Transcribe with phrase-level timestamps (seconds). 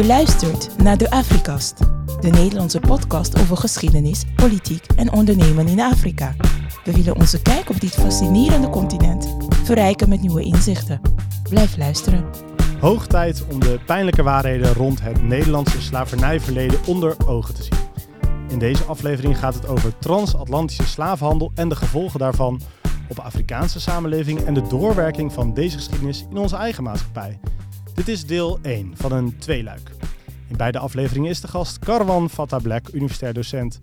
[0.00, 1.78] Je luistert naar de Afrikast,
[2.20, 6.34] de Nederlandse podcast over geschiedenis, politiek en ondernemen in Afrika.
[6.84, 11.00] We willen onze kijk op dit fascinerende continent verrijken met nieuwe inzichten.
[11.48, 12.24] Blijf luisteren.
[12.78, 17.78] Hoog tijd om de pijnlijke waarheden rond het Nederlandse slavernijverleden onder ogen te zien.
[18.48, 22.60] In deze aflevering gaat het over transatlantische slavenhandel en de gevolgen daarvan
[23.08, 27.38] op Afrikaanse samenleving en de doorwerking van deze geschiedenis in onze eigen maatschappij.
[28.00, 29.90] Dit is deel 1 van een tweeluik.
[30.48, 32.30] In beide afleveringen is de gast Karwan
[32.62, 33.80] Black, universitair docent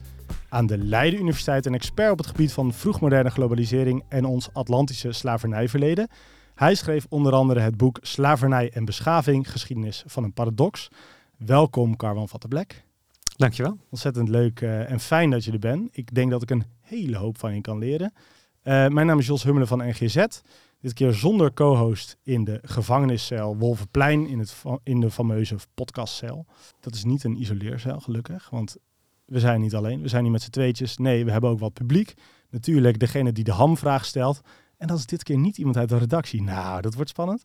[0.49, 5.11] aan de Leiden Universiteit en expert op het gebied van vroegmoderne globalisering en ons Atlantische
[5.11, 6.07] slavernijverleden.
[6.55, 10.87] Hij schreef onder andere het boek Slavernij en Beschaving, geschiedenis van een paradox.
[11.37, 12.83] Welkom Karwan Black.
[13.35, 13.77] Dankjewel.
[13.89, 15.89] Ontzettend leuk uh, en fijn dat je er bent.
[15.91, 18.13] Ik denk dat ik een hele hoop van je kan leren.
[18.63, 20.25] Uh, mijn naam is Jos Hummelen van NGZ.
[20.79, 26.45] Dit keer zonder co-host in de gevangeniscel Wolvenplein in, het, in de fameuze podcastcel.
[26.79, 28.49] Dat is niet een isoleercel, gelukkig.
[28.49, 28.77] Want
[29.25, 30.01] we zijn niet alleen.
[30.01, 30.97] We zijn niet met z'n tweetjes.
[30.97, 32.13] Nee, we hebben ook wat publiek.
[32.49, 34.41] Natuurlijk degene die de hamvraag stelt.
[34.77, 36.41] En dat is dit keer niet iemand uit de redactie.
[36.41, 37.43] Nou, dat wordt spannend.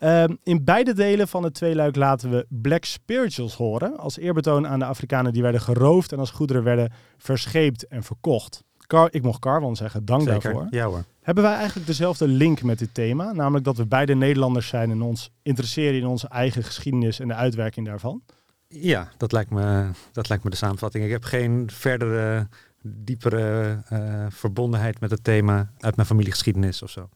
[0.00, 3.96] Um, in beide delen van het tweeluik laten we Black Spirituals horen.
[3.98, 8.64] Als eerbetoon aan de Afrikanen die werden geroofd en als goederen werden verscheept en verkocht.
[8.92, 10.42] Car, ik mocht Carwan zeggen, dank Zeker.
[10.42, 10.66] daarvoor.
[10.70, 11.04] Ja hoor.
[11.22, 13.32] Hebben wij eigenlijk dezelfde link met dit thema?
[13.32, 17.34] Namelijk dat we beide Nederlanders zijn en ons interesseren in onze eigen geschiedenis en de
[17.34, 18.22] uitwerking daarvan?
[18.68, 21.04] Ja, dat lijkt me, dat lijkt me de samenvatting.
[21.04, 22.48] Ik heb geen verdere,
[22.82, 27.08] diepere uh, verbondenheid met het thema uit mijn familiegeschiedenis of zo.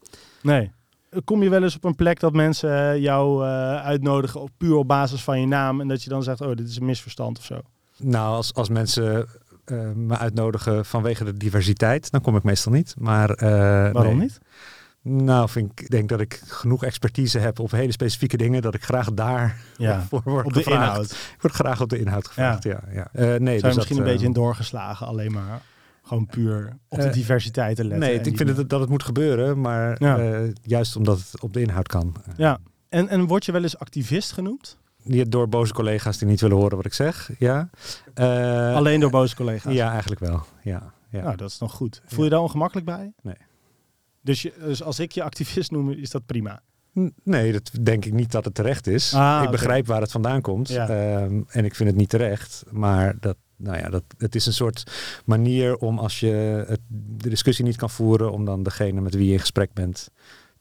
[0.43, 0.73] Nee.
[1.25, 4.89] Kom je wel eens op een plek dat mensen jou uh, uitnodigen op, puur op
[4.89, 7.45] basis van je naam en dat je dan zegt, oh, dit is een misverstand of
[7.45, 7.61] zo?
[7.99, 9.29] Nou, als, als mensen
[9.71, 12.95] uh, me uitnodigen vanwege de diversiteit, dan kom ik meestal niet.
[12.99, 13.49] Maar, uh,
[13.93, 14.27] Waarom nee.
[14.27, 14.39] niet?
[15.09, 18.85] Nou, vind ik denk dat ik genoeg expertise heb op hele specifieke dingen, dat ik
[18.85, 20.89] graag daar ja, voor word op de gevraagd.
[20.89, 21.11] inhoud.
[21.11, 22.81] Ik word graag op de inhoud gevraagd, ja.
[22.93, 23.35] ja, ja.
[23.35, 25.61] Uh, nee, Zou dus misschien dat, een beetje in doorgeslagen, alleen maar
[26.03, 28.09] gewoon puur op de diversiteit te letten.
[28.09, 29.99] Nee, ik vind het, dat het moet gebeuren, maar
[30.63, 32.15] juist omdat het op de inhoud kan.
[32.37, 32.59] Ja,
[32.89, 34.79] en, en word je wel eens activist genoemd?
[35.29, 37.71] Door boze collega's die niet willen horen wat ik zeg, ja.
[38.15, 39.73] Uh, Alleen door boze collega's?
[39.73, 40.93] Ja, eigenlijk wel, ja.
[41.11, 41.23] ja.
[41.23, 42.03] Nou, dat is nog goed.
[42.07, 43.13] Voel je daar ongemakkelijk bij?
[43.23, 43.37] Nee.
[44.21, 46.63] Dus, je, dus als ik je activist noem, is dat prima?
[47.23, 49.15] Nee, dat denk ik niet dat het terecht is.
[49.15, 50.69] Ah, ik begrijp waar het vandaan komt.
[50.69, 50.89] Ja.
[50.89, 52.65] Ehm, en ik vind het niet terecht.
[52.71, 54.93] Maar dat, nou ja, dat, het is een soort
[55.25, 59.27] manier om als je het, de discussie niet kan voeren, om dan degene met wie
[59.27, 60.11] je in gesprek bent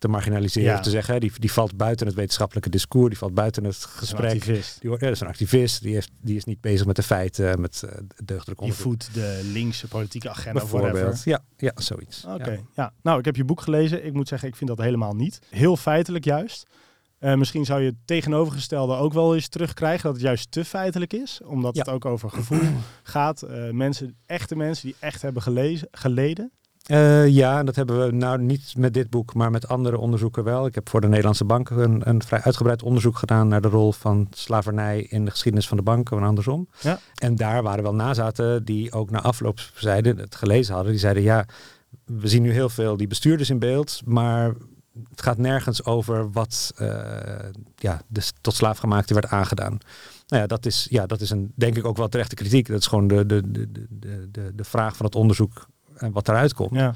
[0.06, 0.70] te marginaliseren.
[0.70, 0.78] Ja.
[0.78, 4.32] Of te zeggen, die, die valt buiten het wetenschappelijke discours, die valt buiten het gesprek.
[4.34, 4.82] activist.
[4.82, 7.62] Die, ja, dat is een activist, die, heeft, die is niet bezig met de feiten,
[7.62, 7.92] met uh,
[8.24, 8.86] deugdelijk Je onderzoek.
[8.86, 11.24] voedt de linkse politieke agenda Bijvoorbeeld.
[11.24, 12.26] Ja, ja, zoiets.
[12.26, 12.60] Oké, Ja.
[12.76, 12.94] ja.
[13.02, 14.06] Nou, ik heb je boek gelezen.
[14.06, 15.40] Ik moet zeggen, ik vind dat helemaal niet.
[15.50, 16.68] Heel feitelijk juist.
[17.20, 21.14] Eh, misschien zou je het tegenovergestelde ook wel eens terugkrijgen, dat het juist te feitelijk
[21.14, 21.40] is.
[21.46, 21.82] Omdat Ja.
[21.82, 22.60] het ook over gevoel
[23.04, 23.42] gaat.
[23.42, 26.52] Eh, mensen, echte mensen die echt hebben gelezen, geleden.
[26.92, 30.44] Uh, ja, en dat hebben we nou niet met dit boek, maar met andere onderzoeken
[30.44, 30.66] wel.
[30.66, 33.92] Ik heb voor de Nederlandse banken een, een vrij uitgebreid onderzoek gedaan naar de rol
[33.92, 36.68] van slavernij in de geschiedenis van de banken en andersom.
[36.82, 37.00] Ja.
[37.16, 41.24] En daar waren wel nazaten die ook na afloop zeiden, het gelezen hadden, die zeiden
[41.24, 41.46] ja,
[42.06, 44.54] we zien nu heel veel die bestuurders in beeld, maar
[45.10, 46.90] het gaat nergens over wat uh,
[47.76, 49.78] ja, de tot slaafgemaakte werd aangedaan.
[50.28, 52.68] Nou ja, dat is, ja, dat is een, denk ik ook wel terechte kritiek.
[52.68, 53.88] Dat is gewoon de, de, de,
[54.32, 55.68] de, de vraag van het onderzoek
[55.98, 56.74] en wat eruit komt.
[56.74, 56.94] Ja.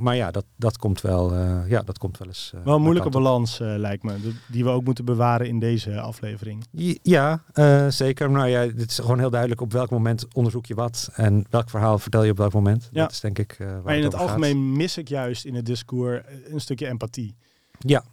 [0.00, 2.52] Maar ja, dat, dat komt wel, uh, ja, dat komt wel eens.
[2.54, 6.00] Uh, wel een moeilijke balans uh, lijkt me, die we ook moeten bewaren in deze
[6.00, 6.64] aflevering.
[7.02, 7.42] Ja,
[7.90, 8.30] zeker.
[8.30, 11.70] Nou ja, dit is gewoon heel duidelijk op welk moment onderzoek je wat en welk
[11.70, 12.88] verhaal vertel je op welk moment.
[12.92, 13.02] Ja.
[13.02, 13.56] Dat is denk ik.
[13.58, 17.36] maar in het, het algemeen mis ik juist in het discours een stukje empathie.
[17.78, 18.04] Ja,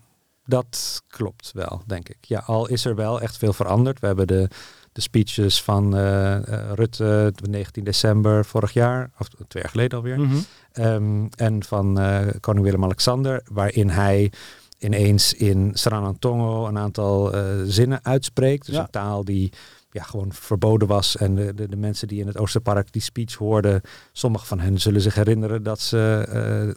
[0.46, 2.18] dat klopt wel, denk ik.
[2.22, 4.00] Ja, al is er wel echt veel veranderd.
[4.00, 4.50] We hebben de
[4.96, 10.20] de speeches van uh, uh, Rutte 19 december vorig jaar, of twee jaar geleden alweer.
[10.20, 10.86] Mm -hmm.
[10.86, 14.32] um, en van uh, koning Willem-Alexander, waarin hij
[14.80, 17.34] ineens in Sranantongo een aantal
[17.66, 18.66] zinnen uitspreekt.
[18.66, 18.82] Dus ja.
[18.82, 19.52] een taal die
[19.96, 21.18] ja, gewoon verboden was.
[21.18, 23.82] En de, de, de, mensen die in het Oosterpark die speech hoorden,
[24.12, 26.28] sommige van hen zullen zich herinneren dat ze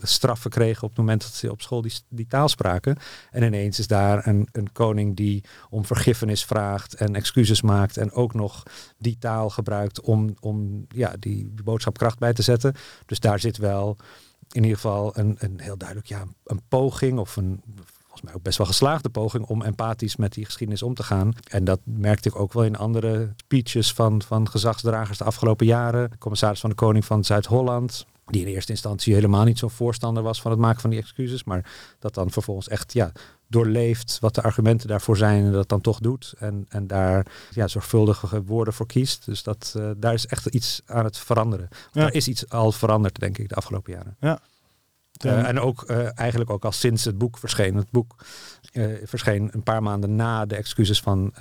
[0.01, 2.97] uh, straffen kregen op het moment dat ze op school die, die taal spraken.
[3.31, 8.13] En ineens is daar een, een koning die om vergiffenis vraagt en excuses maakt en
[8.13, 8.63] ook nog
[8.99, 12.75] die taal gebruikt om, om ja, die, die boodschap kracht bij te zetten.
[13.07, 13.97] Dus daar zit wel
[14.51, 17.63] in ieder geval een, een heel duidelijk ja, een poging of een
[18.19, 21.33] volgens mij ook best wel geslaagde poging om empathisch met die geschiedenis om te gaan.
[21.49, 26.19] En dat merkte ik ook wel in andere speeches van, van gezagsdragers de afgelopen jaren.
[26.19, 28.07] Commissaris van de Koning van Zuid-Holland.
[28.27, 31.45] die in eerste instantie helemaal niet zo'n voorstander was van het maken van die excuses,
[31.45, 33.13] maar dat dan vervolgens echt ja,
[33.47, 37.69] doorleeft wat de argumenten daarvoor zijn en dat dan toch doet en, en daar ja,
[37.69, 39.25] zorgvuldige woorden voor kiest.
[39.25, 41.69] Dus dat, uh, daar is echt iets aan het veranderen.
[41.93, 42.07] Ja.
[42.07, 44.17] Er is iets al veranderd, denk ik, de afgelopen jaren.
[44.21, 44.41] Ja.
[45.25, 47.75] Uh, en ook uh, eigenlijk ook al sinds het boek verscheen.
[47.75, 48.15] Het boek
[49.05, 51.33] verscheen een paar maanden na de excuses van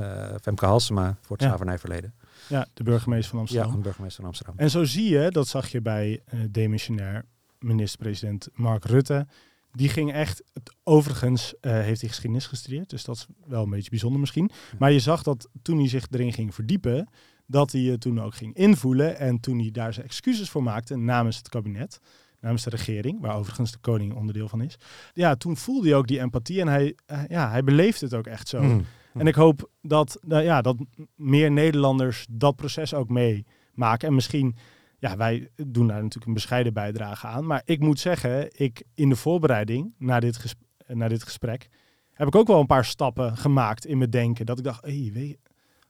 [0.42, 1.48] Femke Halsema voor het Ja.
[1.48, 2.14] slavernijverleden.
[2.50, 3.70] Ja, de burgemeester van Amsterdam.
[3.70, 4.56] Ja, een burgemeester van Amsterdam.
[4.58, 7.26] En zo zie je, dat zag je bij demissionair
[7.60, 9.28] minister-president Mark Rutte.
[9.72, 13.70] Die ging echt, het, overigens uh, heeft hij geschiedenis gestudeerd, dus dat is wel een
[13.70, 14.52] beetje bijzonder misschien.
[14.80, 17.10] Maar je zag dat toen hij zich erin ging verdiepen,
[17.46, 19.18] dat hij het toen ook ging invoelen.
[19.18, 22.00] En toen hij daar zijn excuses voor maakte namens het kabinet,
[22.42, 24.78] namens de regering, waar overigens de koning onderdeel van is.
[25.14, 28.28] Ja, toen voelde hij ook die empathie en hij, uh, ja, hij beleefde het ook
[28.28, 28.62] echt zo.
[28.62, 28.86] Mm.
[29.14, 30.78] En ik hoop dat, nou ja, dat
[31.16, 34.08] meer Nederlanders dat proces ook meemaken.
[34.08, 34.56] En misschien,
[35.00, 37.46] ja, wij doen daar natuurlijk een bescheiden bijdrage aan.
[37.46, 41.70] Maar ik moet zeggen, ik in de voorbereiding naar dit, gesprek, naar dit gesprek
[42.14, 44.46] heb ik ook wel een paar stappen gemaakt in mijn denken.
[44.46, 45.40] Dat ik dacht, hey, weet je,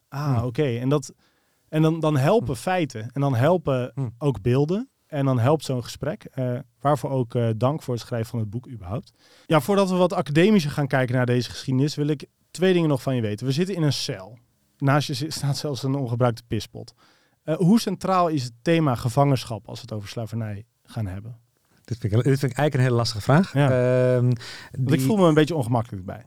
[0.07, 0.35] ah, Hmm.
[0.35, 0.45] oké.
[0.45, 0.79] Okay.
[0.79, 1.13] En, dat,
[1.69, 2.55] en dan, dan helpen Hmm.
[2.55, 4.89] feiten en dan helpen ook beelden.
[5.07, 6.27] En dan helpt zo'n gesprek.
[6.35, 9.11] Uh, waarvoor ook uh, dank voor het schrijven van het boek überhaupt.
[9.45, 13.01] Ja, voordat we wat academischer gaan kijken naar deze geschiedenis, wil ik twee dingen nog
[13.01, 13.45] van je weten.
[13.45, 14.37] We zitten in een cel.
[14.77, 16.93] Naast je staat zelfs een ongebruikte pispot.
[17.45, 21.37] Uh, hoe centraal is het thema gevangenschap als we het over slavernij gaan hebben?
[21.83, 23.53] Dit vind ik, dit vind ik eigenlijk een hele lastige vraag.
[23.53, 24.19] Ja.
[24.71, 26.25] Die, ik voel me een beetje ongemakkelijk bij.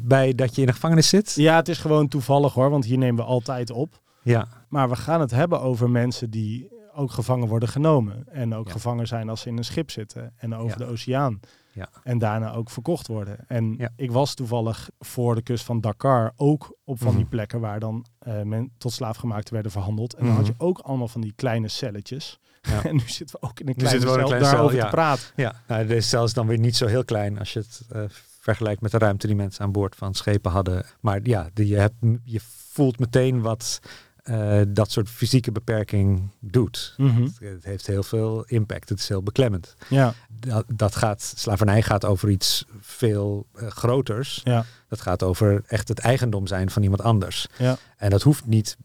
[0.00, 1.34] Bij dat je in de gevangenis zit?
[1.34, 4.00] Ja, het is gewoon toevallig hoor, want hier nemen we altijd op.
[4.22, 4.48] Ja.
[4.68, 8.24] Maar we gaan het hebben over mensen die ook gevangen worden genomen.
[8.28, 8.72] En ook Ja.
[8.72, 10.32] gevangen zijn als ze in een schip zitten.
[10.36, 10.84] En over Ja.
[10.86, 11.40] de oceaan.
[11.72, 11.88] Ja.
[12.02, 13.38] En daarna ook verkocht worden.
[13.48, 13.88] En Ja.
[13.96, 17.28] ik was toevallig voor de kust van Dakar ook op van die Mhm.
[17.28, 20.14] plekken waar dan eh, men tot slaafgemaakt werden verhandeld.
[20.14, 22.38] En dan had je ook allemaal van die kleine celletjes.
[22.62, 22.82] Ja.
[22.88, 25.24] en nu zitten we ook in een kleine cel een kleine daarover cel, te praten.
[25.36, 28.02] Ja, nou, deze cel is dan weer niet zo heel klein als je het eh,
[28.40, 30.84] vergelijkt met de ruimte die mensen aan boord van schepen hadden.
[31.00, 31.94] Maar ja, die, je, hebt,
[32.24, 32.40] je
[32.72, 33.80] voelt meteen wat
[34.26, 36.94] eh, dat soort fysieke beperking doet.
[36.96, 37.22] Mhm.
[37.22, 38.88] Het, het heeft heel veel impact.
[38.88, 39.74] Het is heel beklemmend.
[39.88, 44.40] Ja, Dat, dat gaat, slavernij gaat over iets veel eh, groters.
[44.44, 47.46] ja, Dat gaat over echt het eigendom zijn van iemand anders.
[47.58, 47.76] ja.
[47.96, 48.76] En dat hoeft niet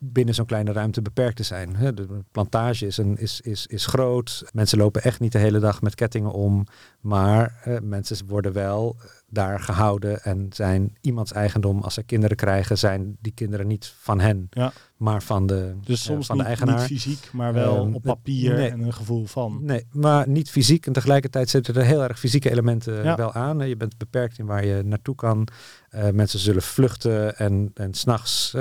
[0.00, 1.76] binnen zo'n kleine ruimte beperkt te zijn.
[1.94, 4.44] De plantage is, een, is, is, is groot.
[4.52, 6.66] Mensen lopen echt niet de hele dag met kettingen om.
[7.00, 8.96] Maar eh, mensen worden wel
[9.30, 11.80] daar gehouden en zijn iemands eigendom.
[11.82, 14.72] Als ze kinderen krijgen, zijn die kinderen niet van hen, Ja.
[14.96, 16.76] maar van de, Dus eh, soms van niet, de eigenaar.
[16.78, 18.68] niet fysiek, maar wel Ehm, op papier nee.
[18.70, 19.58] en een gevoel van.
[19.62, 20.86] Nee, maar niet fysiek.
[20.86, 23.16] En tegelijkertijd zitten er heel erg fysieke elementen Ja.
[23.16, 23.68] wel aan.
[23.68, 25.48] Je bent beperkt in waar je naartoe kan.
[25.88, 28.54] Eh, mensen zullen vluchten en, en s'nachts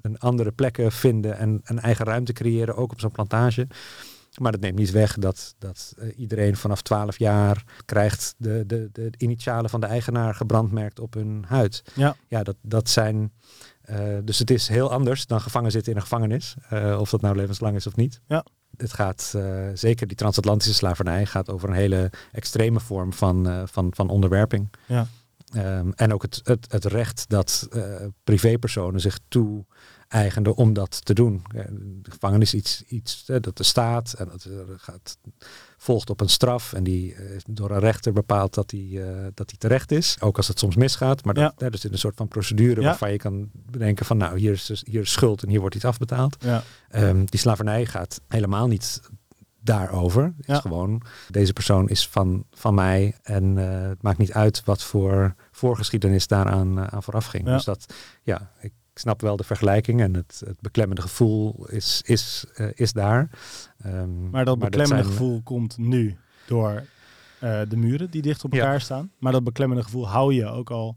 [0.00, 3.66] een andere plekken vinden en een eigen ruimte creëren, ook op zo'n plantage.
[4.38, 8.88] Maar dat neemt niet weg dat, dat uh, iedereen vanaf 12 jaar krijgt de, de,
[8.92, 11.82] de initialen van de eigenaar gebrandmerkt op hun huid.
[11.94, 12.16] Ja.
[12.28, 13.32] Ja, dat, dat zijn.
[13.90, 16.56] Uh, dus het is heel anders dan gevangen zitten in een gevangenis.
[16.72, 18.20] Uh, of dat nou levenslang is of niet.
[18.26, 18.44] Ja.
[18.76, 23.92] Het gaat uh, zeker die transatlantische slavernij gaat over een hele extreme vorm van, van,
[23.94, 24.72] van onderwerping.
[24.86, 25.06] Ja.
[25.56, 27.68] Um, en ook het, het, het recht dat
[28.24, 29.64] privépersonen zich toe
[30.08, 31.42] eigenden om dat te doen.
[32.02, 35.18] De gevangenis is iets, iets dat de staat en dat uh, gaat,
[35.76, 39.00] volgt op een straf en die uh, door een rechter bepaalt dat die,
[39.34, 40.16] dat die terecht is.
[40.20, 41.66] Ook als het soms misgaat, maar dat, Ja.
[41.66, 42.86] er zit een soort van procedure Ja.
[42.86, 45.74] waarvan je kan bedenken van nou hier is, dus, hier is schuld en hier wordt
[45.74, 46.36] iets afbetaald.
[46.38, 46.62] Ja.
[46.94, 49.00] Um, die slavernij gaat helemaal niet
[49.60, 50.34] daarover.
[50.40, 50.54] Ja.
[50.54, 54.82] is gewoon, deze persoon is van, van mij en uh, het maakt niet uit wat
[54.82, 57.46] voor voorgeschiedenis daaraan uh, aan vooraf ging.
[57.46, 57.54] Ja.
[57.54, 62.44] Dus dat, ja, ik snap wel de vergelijking en het, het beklemmende gevoel is, is,
[62.56, 63.30] uh, is daar.
[63.86, 66.70] Um, Maar dat beklemmende zijn, gevoel komt nu door
[67.42, 68.60] uh, de muren die dicht op Ja.
[68.60, 69.12] elkaar staan.
[69.18, 70.96] Maar dat beklemmende gevoel hou je ook al,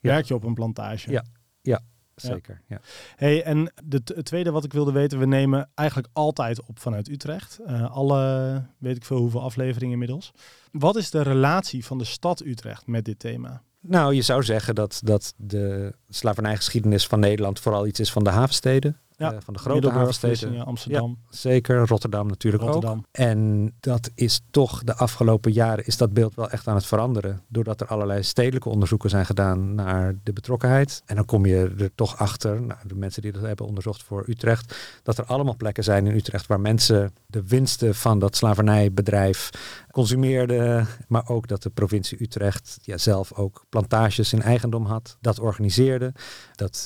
[0.00, 0.10] Ja.
[0.12, 1.10] werk je op een plantage.
[1.10, 1.24] Ja.
[1.62, 1.80] Ja,
[2.14, 2.62] zeker.
[2.68, 2.80] Ja.
[3.16, 7.58] Hey, en het tweede wat ik wilde weten, we nemen eigenlijk altijd op vanuit Utrecht.
[7.66, 10.32] Uh, alle, weet ik veel hoeveel afleveringen inmiddels.
[10.70, 13.62] Wat is de relatie van de stad Utrecht met dit thema?
[13.88, 18.30] Nou, je zou zeggen dat, dat de slavernijgeschiedenis van Nederland vooral iets is van de
[18.30, 19.00] havensteden.
[19.16, 20.64] Ja, uh, van de grote havensteden.
[20.64, 21.18] Amsterdam.
[21.30, 22.98] Zeker, Rotterdam natuurlijk Rotterdam.
[22.98, 23.04] ook.
[23.10, 27.42] En dat is toch de afgelopen jaren is dat beeld wel echt aan het veranderen.
[27.48, 31.02] Doordat er allerlei stedelijke onderzoeken zijn gedaan naar de betrokkenheid.
[31.06, 34.24] En dan kom je er toch achter, nou, de mensen die dat hebben onderzocht voor
[34.26, 39.50] Utrecht, dat er allemaal plekken zijn in Utrecht waar mensen de winsten van dat slavernijbedrijf
[39.90, 40.86] consumeerden.
[41.08, 45.16] Maar ook dat de provincie Utrecht ja, zelf ook plantages in eigendom had.
[45.20, 46.12] Dat organiseerde.
[46.56, 46.84] Dat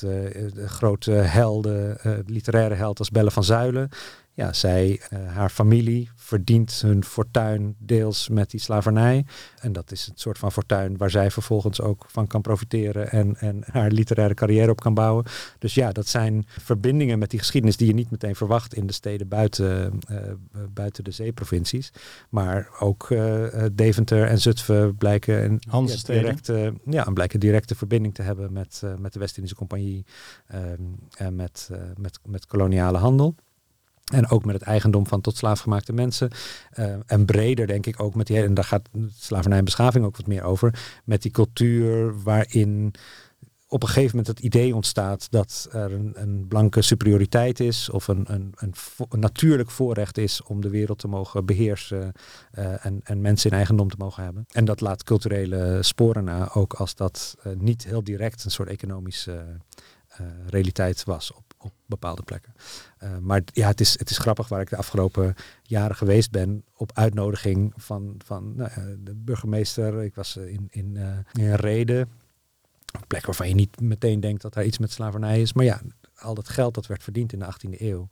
[0.53, 3.89] de grote helden, uh, literaire held als Belle van Zuilen
[4.33, 9.25] ja, zij, haar familie verdient hun fortuin deels met die slavernij.
[9.59, 13.35] En dat is het soort van fortuin waar zij vervolgens ook van kan profiteren en,
[13.39, 15.25] en haar literaire carrière op kan bouwen.
[15.59, 18.93] Dus ja, dat zijn verbindingen met die geschiedenis die je niet meteen verwacht in de
[18.93, 19.99] steden buiten,
[20.73, 21.91] buiten de zeeprovincies.
[22.29, 23.07] Maar ook
[23.71, 29.13] Deventer en Zutphen blijken een ja, directe, ja, blijken directe verbinding te hebben met, met
[29.13, 30.05] de West-Indische Compagnie
[30.55, 33.35] um, en met, met, met koloniale handel.
[34.11, 36.31] En ook met het eigendom van tot slaafgemaakte mensen.
[36.79, 40.17] Uh, en breder denk ik ook met die, en daar gaat slavernij en beschaving ook
[40.17, 42.93] wat meer over, met die cultuur waarin
[43.71, 48.07] op een gegeven moment het idee ontstaat dat er een, een blanke superioriteit is of
[48.07, 48.73] een, een, een,
[49.19, 52.11] natuurlijk voorrecht is om de wereld te mogen beheersen
[52.53, 54.45] uh, en, en mensen in eigendom te mogen hebben.
[54.51, 58.69] En dat laat culturele sporen na, ook als dat uh, niet heel direct een soort
[58.69, 59.45] economische
[60.49, 61.50] realiteit was op
[61.91, 62.53] bepaalde plekken.
[63.03, 66.63] Uh, maar ja, het is, het is grappig waar ik de afgelopen jaren geweest ben
[66.75, 68.69] op uitnodiging van, van nou,
[68.99, 70.03] de burgemeester.
[70.03, 72.09] Ik was in, in, uh, in Reden,
[72.91, 75.53] een plek waarvan je niet meteen denkt dat daar iets met slavernij is.
[75.53, 75.81] Maar ja,
[76.15, 78.07] al dat geld dat werd verdiend in de 18e eeuw,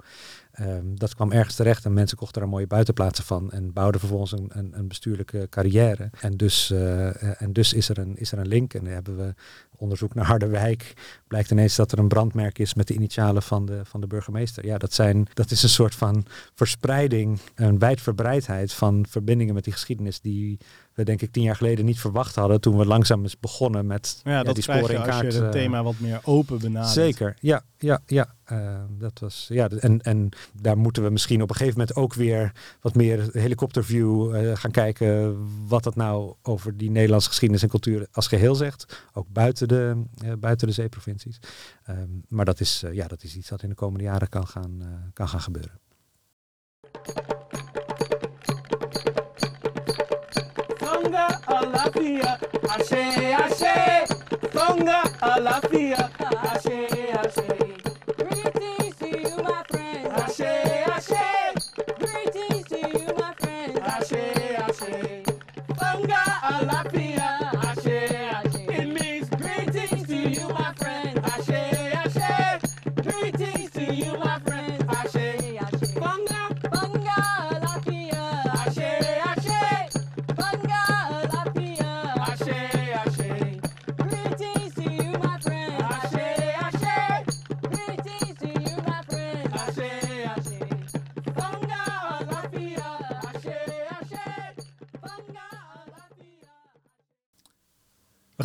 [0.62, 4.32] um, dat kwam ergens terecht en mensen kochten er mooie buitenplaatsen van en bouwden vervolgens
[4.32, 6.10] een, een, een bestuurlijke carrière.
[6.20, 9.18] En dus, uh, en dus is, er een, is er een link en dan hebben
[9.18, 9.34] we
[9.76, 10.94] onderzoek naar Harderwijk
[11.28, 14.66] blijkt ineens dat er een brandmerk is met de initialen van de, van de burgemeester.
[14.66, 16.26] Ja, dat, zijn, dat is een soort van
[16.56, 20.58] verspreiding, een wijdverbreidheid van verbindingen met die geschiedenis die
[20.94, 24.22] we denk ik tien jaar geleden niet verwacht hadden toen we langzaam eens begonnen met
[24.24, 25.26] ja, dat die sporen in kaart.
[25.26, 26.94] Als je het uh, thema wat meer open benadert.
[26.94, 28.36] Zeker, ja, ja, ja.
[28.52, 32.14] Uh, dat was, ja en, en daar moeten we misschien op een gegeven moment ook
[32.14, 32.52] weer
[32.82, 35.38] wat meer helikopterview uh, gaan kijken
[35.68, 39.06] wat dat nou over die Nederlandse geschiedenis en cultuur als geheel zegt.
[39.14, 40.04] Ook buiten de,
[40.40, 41.40] buiten de zeeprovincies.
[41.90, 44.82] Um, maar dat is, ja, dat is iets dat in de komende jaren kan gaan,
[45.14, 45.80] kan gaan gebeuren.
[52.70, 53.80] Ashe ashe
[56.54, 56.99] ashe.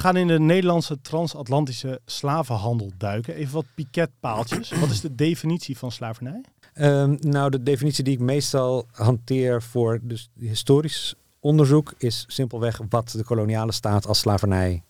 [0.05, 3.35] Gaan in de Nederlandse transatlantische slavenhandel duiken.
[3.35, 4.71] Even wat piketpaaltjes.
[4.71, 6.45] wat is de definitie van slavernij?
[6.75, 13.11] Um, nou, de definitie die ik meestal hanteer voor dus historisch onderzoek is simpelweg wat
[13.11, 14.83] de koloniale staat als slavernij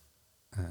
[0.59, 0.65] uh,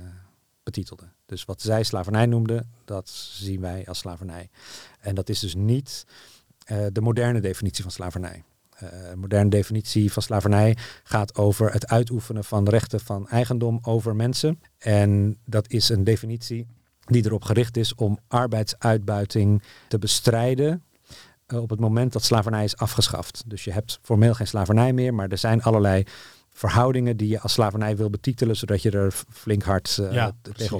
[0.63, 1.05] betitelde.
[1.25, 4.49] Dus wat zij slavernij noemden, dat zien wij als slavernij.
[4.99, 6.05] En dat is dus niet
[6.71, 8.43] uh, de moderne definitie van slavernij.
[8.83, 14.15] Uh, een moderne definitie van slavernij gaat over het uitoefenen van rechten van eigendom over
[14.15, 14.59] mensen.
[14.77, 16.67] En dat is een definitie
[17.05, 20.83] die erop gericht is om arbeidsuitbuiting te bestrijden
[21.47, 23.43] uh, op het moment dat slavernij is afgeschaft.
[23.47, 26.03] Dus je hebt formeel geen slavernij meer, maar er zijn allerlei
[26.49, 30.31] verhoudingen die je als slavernij wil betitelen, zodat je er flink hard uh, Ja,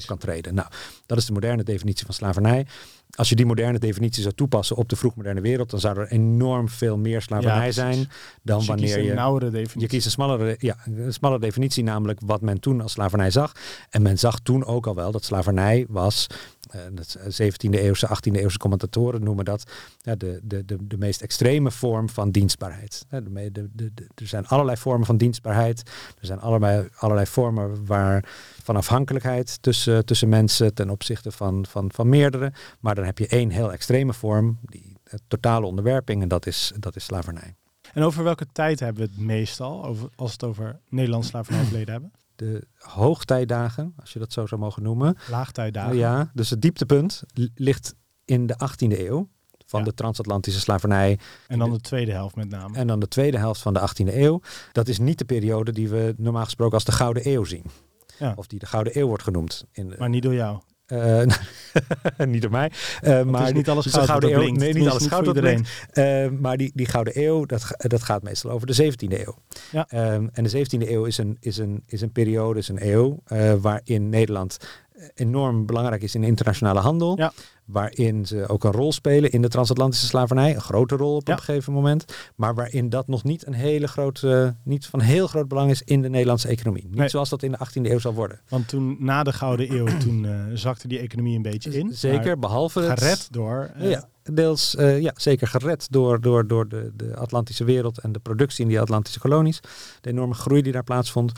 [0.05, 0.53] kan treden.
[0.53, 0.67] Nou,
[1.05, 2.67] dat is de moderne definitie van slavernij.
[3.15, 6.69] Als je die moderne definitie zou toepassen op de vroegmoderne wereld, dan zou er enorm
[6.69, 8.09] veel meer slavernij zijn
[8.41, 9.79] dan Dus je wanneer een je nauwere definitie.
[9.81, 13.51] je kiest een smallere, ja, een smalle definitie, namelijk wat men toen als slavernij zag.
[13.89, 16.27] En men zag toen ook al wel dat slavernij was,
[16.71, 21.21] eh, dat 17e eeuwse, 18e eeuwse commentatoren noemen dat, ja, de, de, de, de meest
[21.21, 23.05] extreme vorm van dienstbaarheid.
[23.09, 25.79] De- er zijn allerlei vormen van dienstbaarheid.
[26.19, 28.25] Er zijn allerlei, allerlei vormen waar,
[28.63, 32.53] van afhankelijkheid tussen, tussen mensen ten opzichte van, van, van meerdere.
[32.79, 36.71] Maar dan heb je één heel extreme vorm, die eh, totale onderwerping, en dat is,
[36.79, 37.55] dat is slavernij.
[37.93, 41.91] En over welke tijd hebben we het meestal, over, als we het over Nederlands slavernijverleden
[41.91, 42.11] hebben?
[42.35, 45.17] de hoogtijdagen, als je dat zo zou mogen noemen.
[45.29, 45.95] Laagtijdagen.
[45.95, 49.29] Ja, dus het dieptepunt li- ligt in de 18e eeuw
[49.65, 49.85] van Ja.
[49.85, 52.77] de transatlantische slavernij En dan de tweede helft met name.
[52.77, 54.41] en dan de tweede helft van de 18e eeuw.
[54.71, 57.63] Dat is niet de periode die we normaal gesproken als de Gouden Eeuw zien.
[58.19, 58.33] Ja.
[58.35, 59.65] Of die de Gouden Eeuw wordt genoemd.
[59.71, 60.59] In Maar niet door jou.
[60.85, 61.21] eh,
[62.27, 62.71] niet door mij.
[63.01, 64.37] Eh, Maar is niet alles goud Gouden Eeuw.
[64.39, 64.59] blinkt.
[64.59, 65.65] Nee, niet alles goud iedereen.
[65.91, 66.33] blinkt.
[66.33, 69.35] Eh, maar die, die Gouden Eeuw, dat, dat gaat meestal over de 17e eeuw.
[69.71, 69.85] Ja.
[69.89, 73.19] Ehm, en de 17e eeuw is een, is een, is een periode, is een eeuw,
[73.61, 74.57] waarin Nederland
[75.13, 77.17] enorm belangrijk is in de internationale handel.
[77.17, 77.33] Ja.
[77.65, 80.55] Waarin ze ook een rol spelen in de transatlantische slavernij.
[80.55, 81.33] Een grote rol op Ja.
[81.33, 82.05] een gegeven moment.
[82.35, 86.01] Maar waarin dat nog niet een hele grote, niet van heel groot belang is in
[86.01, 86.83] de Nederlandse economie.
[86.87, 87.09] Niet Nee.
[87.09, 88.39] zoals dat in de 18e eeuw zal worden.
[88.49, 91.93] Want toen, na de Gouden Eeuw, toen eh, zakte die economie een beetje in.
[91.93, 93.71] Zeker, behalve het- gered door...
[93.75, 98.11] eh, ja, deels eh, ja, zeker gered door, door, door de, de Atlantische wereld en
[98.11, 99.59] de productie in die Atlantische kolonies.
[100.01, 101.31] De enorme groei die daar plaatsvond.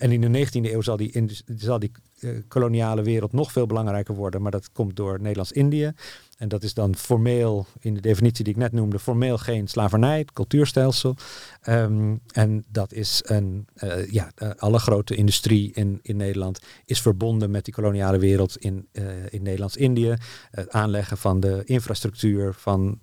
[0.00, 1.26] En in de 19e eeuw zal die,
[1.56, 1.90] zal die
[2.20, 4.42] eh, koloniale wereld nog veel belangrijker worden.
[4.42, 5.92] Maar dat komt door Nederlands-Indië.
[6.40, 10.18] En dat is dan formeel, in de definitie die ik net noemde, formeel geen slavernij,
[10.18, 11.16] het cultuurstelsel.
[11.60, 17.00] Ehm, en dat is een, eh, ja, eh, alle grote industrie in, in Nederland is
[17.00, 20.14] verbonden met die koloniale wereld in, eh, in Nederlands-Indië.
[20.50, 23.00] Het aanleggen van de infrastructuur van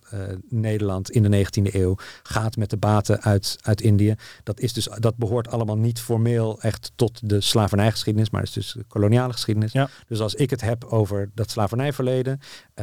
[0.49, 4.15] Nederland in de 19e eeuw gaat met de baten uit, uit Indië.
[4.43, 8.55] Dat, is dus, dat behoort allemaal niet formeel echt tot de slavernijgeschiedenis, maar het is
[8.55, 9.71] dus de koloniale geschiedenis.
[9.71, 9.89] Ja.
[10.07, 12.39] Dus als ik het heb over dat slavernijverleden,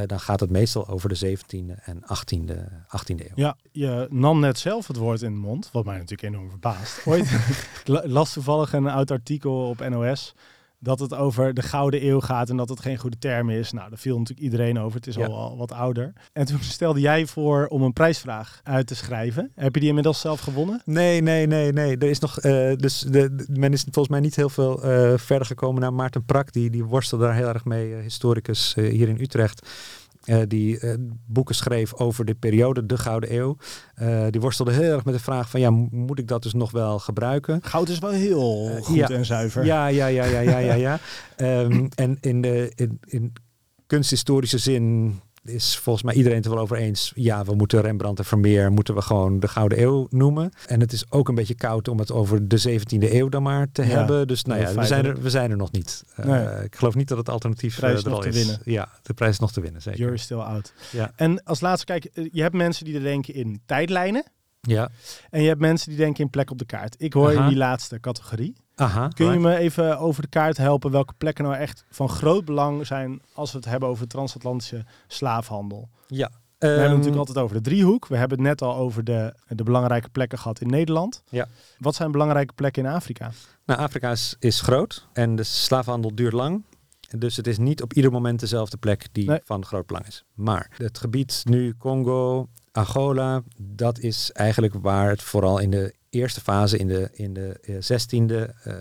[0.06, 2.52] dan gaat het meestal over de 17e en 18e,
[2.86, 3.32] 18e eeuw.
[3.34, 7.00] Ja, je nam net zelf het woord in de mond, wat mij natuurlijk enorm verbaast.
[7.06, 7.30] Ooit
[8.04, 10.34] las toevallig een oud artikel op NOS
[10.78, 13.72] dat het over de Gouden Eeuw gaat en dat het geen goede term is.
[13.72, 14.96] Nou, daar viel natuurlijk iedereen over.
[14.96, 15.26] Het is Ja.
[15.26, 16.12] al, al wat ouder.
[16.32, 19.50] En toen stelde jij voor om een prijsvraag uit te schrijven.
[19.54, 20.82] Heb je die inmiddels zelf gewonnen?
[20.84, 21.96] Nee, nee, nee, nee.
[21.96, 25.12] Er is nog, eh, dus de, de- men is volgens mij niet heel veel eh,
[25.18, 26.52] verder gekomen naar Maarten Prak.
[26.52, 29.68] Die, die worstelde daar heel erg mee, eh, historicus hier in Utrecht.
[30.24, 30.94] Eh, die eh,
[31.26, 33.56] boeken schreef over de periode, de Gouden Eeuw.
[33.94, 36.54] Eh, die worstelde heel erg met de vraag van, ja, mo- moet ik dat dus
[36.54, 37.60] nog wel gebruiken?
[37.62, 39.08] Goud is wel heel goed ja.
[39.08, 39.64] en zuiver.
[39.64, 40.74] Ja, ja, ja, ja, ja, ja.
[40.74, 40.98] ja.
[41.36, 43.32] Ehm, en in, de, in, in
[43.86, 45.14] kunsthistorische zin
[45.44, 47.12] is volgens mij iedereen het wel over eens.
[47.14, 50.52] Ja, we moeten Rembrandt en Vermeer moeten we gewoon de Gouden Eeuw noemen.
[50.66, 53.66] En het is ook een beetje koud om het over de 17e eeuw dan maar
[53.72, 54.26] te Ja, hebben.
[54.26, 56.04] Dus nou ja, we zijn, er, we zijn er nog niet.
[56.16, 56.62] Eh.
[56.62, 58.34] Ik geloof niet dat het alternatief Prijs eh, er nog al te is.
[58.34, 58.60] winnen.
[58.64, 60.00] Ja, de prijs is nog te winnen, zeker.
[60.00, 60.72] Jury still out.
[60.92, 61.12] Ja.
[61.16, 64.24] En als laatste, kijk, eh, je hebt mensen die er denken in tijdlijnen.
[64.60, 64.90] Ja,
[65.30, 66.94] En je hebt mensen die denken in plek op de kaart.
[66.98, 68.54] Ik hoor in die laatste categorie.
[68.74, 69.08] Aha.
[69.08, 72.86] Kun je me even over de kaart helpen welke plekken nou echt van groot belang
[72.86, 75.88] zijn als we het hebben over transatlantische slaafhandel?
[76.06, 76.30] Ja.
[76.58, 78.06] we hebben het Ehm, natuurlijk altijd over de driehoek.
[78.06, 81.22] We hebben het net al over de, de belangrijke plekken gehad in Nederland.
[81.28, 81.48] Ja.
[81.78, 83.30] Wat zijn belangrijke plekken in Afrika?
[83.66, 86.64] Nou, Afrika is, is groot en de slavenhandel duurt lang.
[87.18, 89.40] Dus het is niet op ieder moment dezelfde plek die Nee.
[89.44, 90.24] van groot belang is.
[90.34, 96.40] Maar het gebied nu Congo, Angola, dat is eigenlijk waar het vooral in de eerste
[96.40, 98.74] fase in de, in de eh, 16e, eh,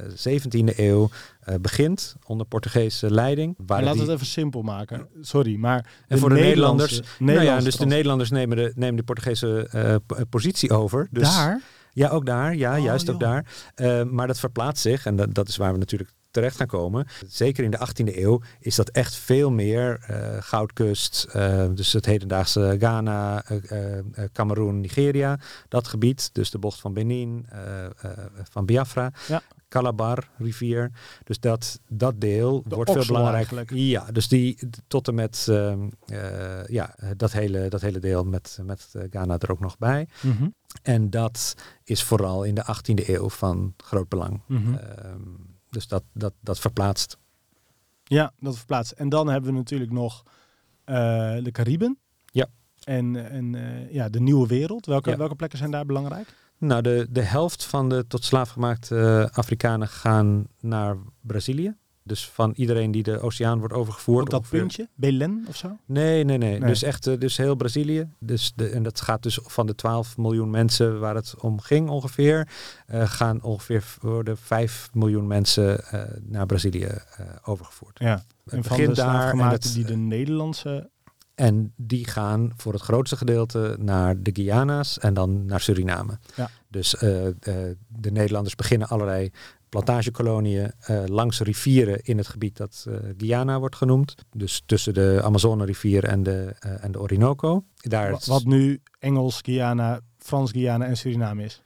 [0.74, 3.56] 17e eeuw eh, begint onder Portugese leiding.
[3.58, 5.08] Maar laten we die- het even simpel maken.
[5.22, 9.04] Sorry, maar en voor de Nederlanders, nou ja, dus de Nederlanders nemen de, nemen de
[9.04, 9.96] Portugese eh,
[10.30, 11.08] positie over.
[11.12, 11.62] Dus, daar?
[11.91, 12.56] ja, ook daar.
[12.56, 13.46] Ja, Oh, juist ook daar.
[13.76, 17.08] Eh, maar dat verplaatst zich en dat, dat is waar we natuurlijk terecht gaan komen.
[17.28, 22.06] Zeker in de 18e eeuw is dat echt veel meer eh, goudkust, eh, dus het
[22.06, 24.00] hedendaagse Ghana, eh,
[24.34, 27.46] Cameroen, Nigeria, dat gebied, dus de bocht van Benin,
[28.50, 29.12] van Biafra.
[29.28, 29.41] Ja.
[29.69, 30.91] Calabar rivier.
[31.24, 33.58] Dus dat, dat deel De wordt veel belangrijker.
[33.58, 33.72] eigenlijk.
[33.72, 38.60] Ja, dus die tot en met ehm, eh, ja, dat, hele, dat hele deel met,
[38.65, 40.08] met Ghana er ook nog bij.
[40.22, 40.48] Mhm,
[40.82, 44.41] En dat is vooral in de 18e eeuw van groot belang.
[44.48, 44.74] mhm.
[44.74, 45.19] Ehm,
[45.73, 47.17] dus dat, dat, dat verplaatst.
[48.03, 48.91] Ja, dat verplaatst.
[48.91, 50.23] En dan hebben we natuurlijk nog
[50.83, 50.95] eh,
[51.43, 51.97] de Cariben.
[52.25, 52.47] Ja.
[52.83, 54.86] En, en eh, ja, de nieuwe wereld.
[54.86, 55.17] Welke, Ja.
[55.17, 56.33] welke plekken zijn daar belangrijk?
[56.57, 58.97] Nou, de, de helft van de tot slaaf gemaakte
[59.31, 61.75] eh, Afrikanen gaan naar Brazilië.
[62.05, 64.23] Dus van iedereen die de oceaan wordt overgevoerd.
[64.25, 64.87] Op dat ongeveer- puntje?
[64.95, 65.77] Belen of zo?
[65.85, 66.67] Nee, nee, nee, Nee.
[66.69, 68.09] Dus echt, eh, dus heel Brazilië.
[68.19, 71.89] Dus de, en dat gaat dus van de 12 miljoen mensen waar het om ging
[71.89, 72.47] ongeveer,
[72.87, 76.87] eh, gaan ongeveer worden 5 miljoen mensen eh, naar Brazilië
[77.43, 77.99] overgevoerd.
[77.99, 78.23] Ja.
[78.43, 80.89] Het En van de daar en, het- die de Nederlandse...
[81.35, 86.19] en die gaan voor het grootste gedeelte naar de Guyana's en dan naar Suriname.
[86.35, 86.49] Ja.
[86.67, 86.89] Dus
[87.87, 89.31] de Nederlanders beginnen allerlei
[89.73, 94.15] plantagekoloniën eh, langs rivieren in het gebied dat eh, Guyana wordt genoemd.
[94.31, 97.63] Dus tussen de Amazone-rivier en de, eh, en de Orinoco.
[97.75, 101.62] Daar wa- Wat nu Engels, Guyana, Frans Guyana en Suriname is.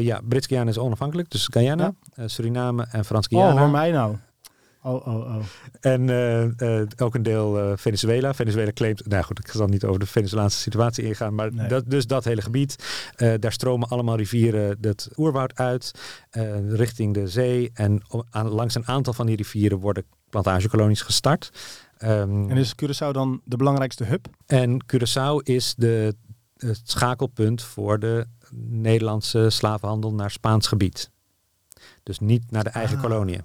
[0.00, 1.94] Ja, Brits-Guyana is onafhankelijk, dus Guyana,
[2.26, 3.60] Suriname en Oh, Frans-Guyana.
[3.60, 4.16] hoor mij nou.
[4.84, 5.36] Oh, oh, oh.
[5.80, 8.34] en eh, eh, ook een deel eh, Venezuela.
[8.34, 11.68] Venezuela claimt, nou goed, ik zal niet over de Venezolaanse situatie ingaan, maar Nee.
[11.68, 12.76] dat, dus dat hele gebied.
[13.38, 15.90] daar stromen allemaal rivieren het oerwoud uit,
[16.68, 17.70] richting de zee.
[17.74, 21.50] En aan, langs een aantal van die rivieren worden plantagekolonies gestart.
[21.98, 24.26] Ehm, En is Curaçao dan de belangrijkste hub?
[24.46, 26.14] En Curaçao is de,
[26.56, 28.26] het schakelpunt voor de
[28.68, 31.10] Nederlandse slavenhandel naar Spaans gebied.
[32.02, 33.02] Dus niet naar de eigen Ah.
[33.02, 33.42] koloniën.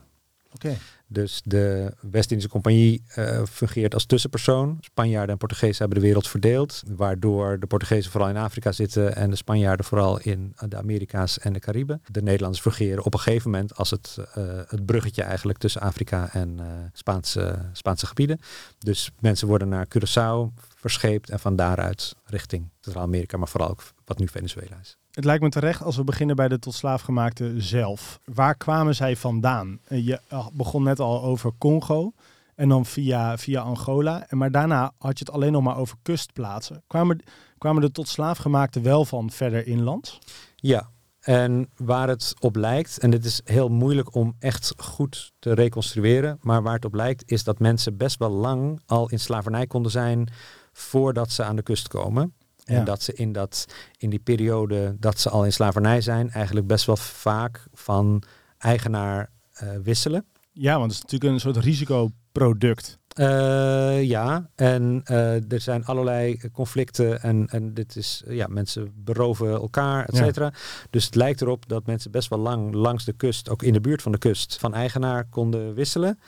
[0.54, 0.78] Oké.
[1.10, 4.78] Dus de West-Indische Compagnie eh, fungeert als tussenpersoon.
[4.82, 9.30] Spanjaarden en Portugezen hebben de wereld verdeeld, waardoor de Portugezen vooral in Afrika zitten en
[9.30, 12.02] de Spanjaarden vooral in de Amerika's en de Cariben.
[12.12, 16.30] De Nederlanders fungeren op een gegeven moment als het, eh, het bruggetje eigenlijk tussen Afrika
[16.34, 18.39] en eh, Spaanse, Spaanse gebieden.
[18.80, 24.20] Dus mensen worden naar Curaçao verscheept en van daaruit richting Centraal-Amerika, maar vooral ook wat
[24.20, 24.98] nu Venezuela is.
[25.17, 28.19] Het lijkt me terecht als we beginnen bij de tot slaafgemaakte zelf.
[28.25, 29.80] Waar kwamen zij vandaan?
[29.88, 32.13] Eh, Je eh, begon net al over Congo
[32.56, 34.25] en dan via, via Angola.
[34.30, 36.84] En maar daarna had je het alleen nog maar over kustplaatsen.
[36.88, 37.23] Kwamen,
[37.58, 40.19] kwamen de tot slaafgemaakte wel van verder inland?
[40.56, 45.53] Ja, en waar het op lijkt, en dit is heel moeilijk om echt goed te
[45.53, 49.67] reconstrueren, maar waar het op lijkt is dat mensen best wel lang al in slavernij
[49.67, 50.30] konden zijn
[50.71, 52.34] voordat ze aan de kust komen.
[52.67, 53.65] En dat ze in, dat,
[53.97, 58.23] in die periode dat ze al in slavernij zijn, eigenlijk best wel vaak van
[58.58, 60.25] eigenaar eh, wisselen.
[60.51, 62.99] Ja, want het is natuurlijk een soort risicoproduct.
[63.08, 69.51] Eh, ja, en eh, er zijn allerlei conflicten en, en dit is, ja, mensen beroven
[69.51, 70.23] elkaar, et Ja.
[70.23, 70.53] cetera.
[70.89, 73.82] Dus het lijkt erop dat mensen best wel lang langs de kust, ook in de
[73.82, 76.19] buurt van de kust, van eigenaar konden wisselen.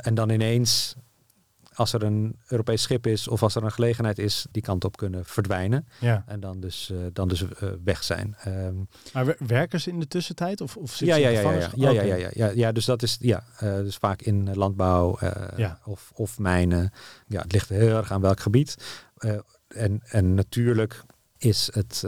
[0.00, 0.94] En dan ineens,
[1.74, 4.96] als er een Europees schip is of als er een gelegenheid is, die kant op
[4.96, 5.88] kunnen verdwijnen.
[6.00, 6.24] Ja.
[6.26, 8.34] En dan dus, eh, dan dus eh, weg zijn.
[8.38, 8.74] Ehm,
[9.12, 10.60] Maar wer- werken ze in de tussentijd?
[10.60, 13.02] Of, of zitten ja, ze ja, ja, ja, ja, ja, ja, ja, ja, dus dat
[13.02, 15.18] is ja, eh, dus vaak in landbouw
[15.84, 16.92] of, of mijnen.
[17.26, 18.76] Ja, het ligt heel erg aan welk gebied.
[19.68, 21.02] En, en natuurlijk
[21.38, 22.04] is het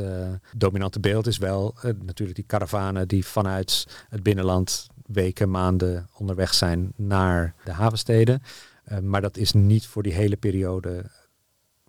[0.56, 6.92] dominante beeld is wel natuurlijk die karavanen die vanuit het binnenland weken, maanden onderweg zijn
[6.96, 8.42] naar de havensteden.
[8.84, 11.04] Eh, maar dat is niet voor die hele periode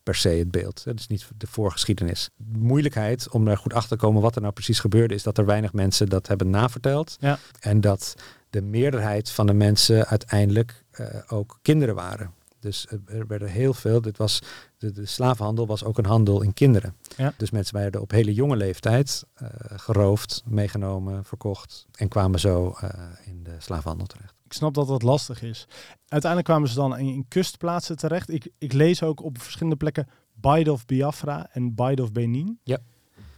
[0.04, 0.84] per se het beeld.
[0.84, 2.30] Dat is niet de voorgeschiedenis.
[2.36, 5.38] De moeilijkheid om daar goed achter te komen wat er nou precies gebeurde, is dat
[5.38, 7.18] er weinig mensen dat hebben naverteld.
[7.20, 7.40] Ja.
[7.60, 8.16] En dat
[8.50, 12.34] de meerderheid van de mensen uiteindelijk eh, ook kinderen waren.
[12.66, 14.02] Dus er werden heel veel.
[14.02, 14.42] Dit was,
[14.78, 16.96] de, de slavenhandel was ook een handel in kinderen.
[17.18, 17.34] Ja.
[17.38, 22.90] Dus mensen werden op hele jonge leeftijd eh, geroofd, meegenomen, verkocht en kwamen zo eh,
[23.26, 24.34] in de slavenhandel terecht.
[24.46, 25.68] Ik snap dat dat lastig is.
[26.08, 28.30] Uiteindelijk kwamen ze dan in, in kustplaatsen terecht.
[28.30, 32.60] Ik, ik lees ook op verschillende plekken Bide of Biafra en Bide of Benin.
[32.64, 32.78] Ja.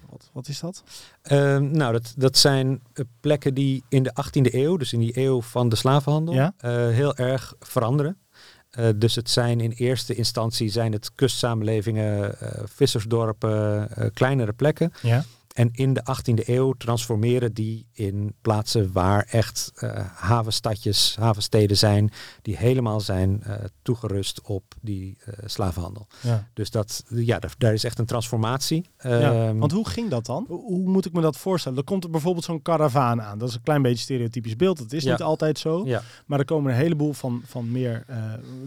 [0.09, 0.83] Wat, wat is dat?
[1.21, 5.19] Ehm, nou, dat, dat zijn eh, plekken die in de 18e eeuw, dus in die
[5.19, 6.53] eeuw van de slavenhandel, Ja.
[6.91, 8.17] heel erg veranderen.
[8.77, 14.93] Eh, dus het zijn in eerste instantie zijn het kustsamenlevingen, eh, vissersdorpen, eh, kleinere plekken.
[15.01, 15.23] Ja.
[15.57, 22.11] En in de 18e eeuw transformeren die in plaatsen waar echt eh, havenstadjes, havensteden zijn,
[22.41, 26.07] die helemaal zijn eh, toegerust op die eh, slavenhandel.
[26.21, 26.47] ja.
[26.53, 28.85] Dus dat, ja, daar, daar is echt een transformatie.
[28.99, 29.09] Ja,
[29.47, 30.45] Ehm, want hoe ging dat dan?
[30.47, 31.77] Hoe, moet ik me dat voorstellen?
[31.77, 33.37] Er komt er bijvoorbeeld zo'n karavaan aan.
[33.37, 34.79] Dat is een klein beetje stereotypisch beeld.
[34.79, 35.11] Het is Ja.
[35.11, 35.85] niet altijd zo.
[35.85, 36.01] ja.
[36.25, 38.05] Maar er komen een heleboel van, van meer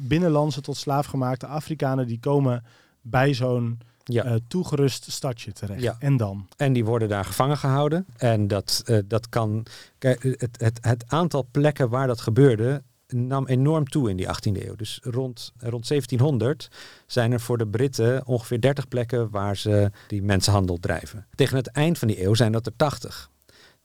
[0.01, 2.07] binnenlandse tot slaafgemaakte Afrikanen.
[2.07, 2.65] Die komen
[3.03, 3.79] bij zo'n
[4.13, 4.25] Ja.
[4.25, 5.83] eh, toegerust stadje terecht.
[5.83, 5.97] Ja.
[5.99, 6.49] En dan?
[6.57, 8.07] En die worden daar gevangen gehouden.
[8.17, 9.67] En dat, eh, dat kan.
[9.99, 12.83] Kijk, het, het, het aantal plekken waar dat gebeurde.
[13.09, 14.77] nam enorm toe in die 18e eeuw.
[14.77, 16.69] Dus rond, rond 1700
[17.07, 21.27] zijn er voor de Britten ongeveer 30 plekken waar ze die mensenhandel drijven.
[21.35, 23.31] Tegen het eind van die eeuw zijn dat er 80.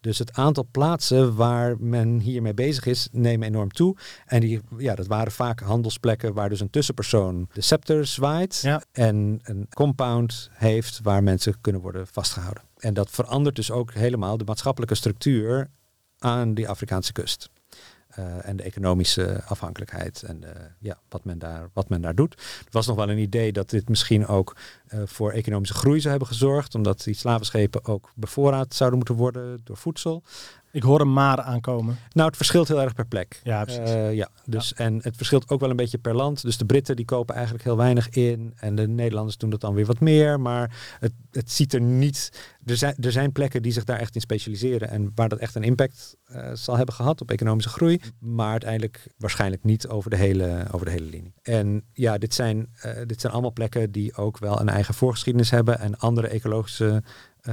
[0.06, 3.96] Dus het aantal plaatsen waar men hiermee bezig is, nemen enorm toe.
[4.26, 8.84] En die, ja, dat waren vaak handelsplekken waar dus een tussenpersoon de scepter zwaait Ja.
[8.92, 12.64] en een compound heeft waar mensen kunnen worden vastgehouden.
[12.78, 15.70] En dat verandert dus ook helemaal de maatschappelijke structuur
[16.20, 17.50] aan die Afrikaanse kust.
[18.16, 22.34] Eh, en de economische afhankelijkheid en de, ja, wat, men daar, wat men daar doet.
[22.38, 24.56] Er was nog wel een idee dat dit misschien ook
[24.88, 29.62] eh, voor economische groei zou hebben gezorgd, omdat die slavenschepen ook bevoorraad zouden moeten worden
[29.64, 30.24] door voedsel.
[30.76, 31.98] Ik hoor een maar aankomen.
[32.12, 33.42] Nou, het verschilt heel erg per plek.
[33.44, 33.90] Ja, precies.
[33.90, 36.42] Eh, ja, dus en het verschilt ook wel een beetje per land.
[36.42, 39.74] Dus de Britten die kopen eigenlijk heel weinig in en de Nederlanders doen dat dan
[39.74, 40.40] weer wat meer.
[40.40, 42.32] Maar het, het ziet er niet.
[42.66, 45.56] Er zijn, er zijn plekken die zich daar echt in specialiseren en waar dat echt
[45.56, 48.02] een impact eh, zal hebben gehad op economische groei.
[48.20, 51.34] Maar uiteindelijk waarschijnlijk niet over de hele, over de hele linie.
[51.42, 55.50] En ja, dit zijn, eh, dit zijn allemaal plekken die ook wel een eigen voorgeschiedenis
[55.50, 57.04] hebben en andere ecologische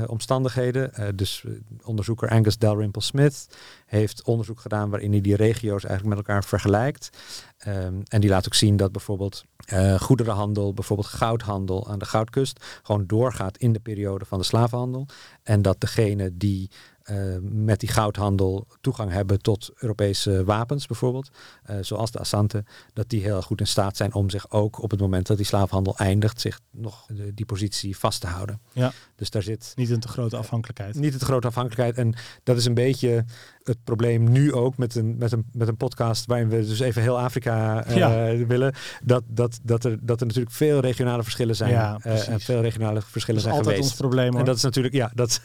[0.06, 0.94] omstandigheden.
[0.94, 1.52] Eh, dus eh,
[1.84, 3.46] onderzoeker Angus Dalrymple Smith
[3.86, 7.10] heeft onderzoek gedaan waarin hij die regio's eigenlijk met elkaar vergelijkt.
[7.58, 12.64] Ehm, en die laat ook zien dat bijvoorbeeld eh, goederenhandel, bijvoorbeeld goudhandel aan de goudkust,
[12.82, 15.06] gewoon doorgaat in de periode van de slavenhandel.
[15.42, 16.70] En dat degene die
[17.12, 21.30] eh, met die goudhandel toegang hebben tot Europese wapens bijvoorbeeld,
[21.62, 24.90] eh, zoals de Asante, dat die heel goed in staat zijn om zich ook op
[24.90, 28.60] het moment dat die slavenhandel eindigt, zich nog die positie vast te houden.
[28.72, 28.92] Ja.
[29.16, 30.94] Dus daar zit Niet een te grote afhankelijkheid.
[30.94, 31.96] niet het grote afhankelijkheid.
[31.96, 33.24] En dat is een beetje
[33.64, 37.02] het probleem nu ook met een, met een, met een podcast waarin we dus even
[37.02, 38.36] heel Afrika eh, Ja.
[38.46, 38.74] willen.
[39.04, 41.70] Dat, dat, dat, er, dat er natuurlijk veel regionale verschillen zijn.
[41.70, 43.90] Ja, eh, en veel regionale verschillen zijn altijd geweest.
[43.90, 44.38] ons probleem hoor.
[44.38, 45.40] En dat is natuurlijk, ja, dat,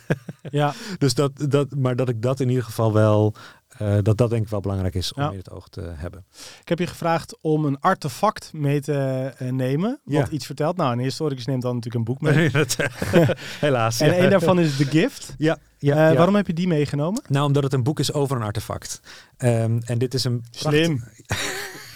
[0.50, 3.34] ja, dus dat, dat, maar dat ik dat in ieder geval wel,
[3.78, 5.32] eh, dat dat denk ik wel belangrijk is om Ja.
[5.32, 6.26] in het oog te hebben.
[6.62, 8.94] ik heb je gevraagd om een artefact mee te
[9.38, 10.00] eh, nemen.
[10.04, 10.30] Wat Ja.
[10.30, 10.78] iets vertelt.
[10.78, 12.50] Nou, een historicus neemt dan natuurlijk een boek mee.
[12.50, 12.76] Dat,
[13.60, 14.00] helaas.
[14.00, 14.14] en ja.
[14.14, 15.34] één daarvan is The Gift.
[15.38, 15.96] Ja, Eh.
[15.96, 17.22] Waarom heb je die meegenomen?
[17.28, 19.00] Nou, omdat het een boek is over een artefact.
[19.38, 21.04] Ehm, en dit is een Slim.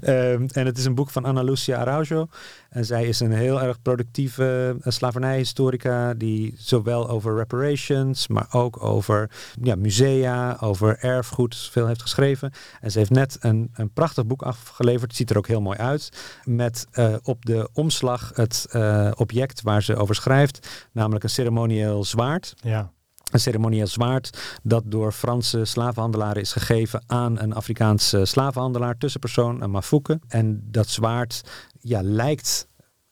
[0.00, 2.28] Ehm, en het is een boek van Ana Lucia Araujo.
[2.70, 8.82] En zij is een heel erg productieve uh, slavernijhistorica die zowel over reparations, maar ook
[8.82, 9.30] over
[9.62, 12.52] ja, musea, over erfgoed veel heeft geschreven.
[12.80, 15.14] En ze heeft net een, een prachtig boek afgeleverd.
[15.14, 16.10] Ziet er ook heel mooi uit.
[16.44, 22.04] Met uh, op de omslag het uh, object waar ze over schrijft, namelijk een ceremonieel
[22.04, 22.54] zwaard.
[22.62, 22.92] Ja.
[23.30, 29.70] Een ceremonieel zwaard dat door Franse slavenhandelaren is gegeven aan een Afrikaanse slavenhandelaar, tussenpersoon, een
[29.70, 30.20] Mafouke.
[30.28, 31.42] En dat zwaard
[31.80, 32.68] ja, lijkt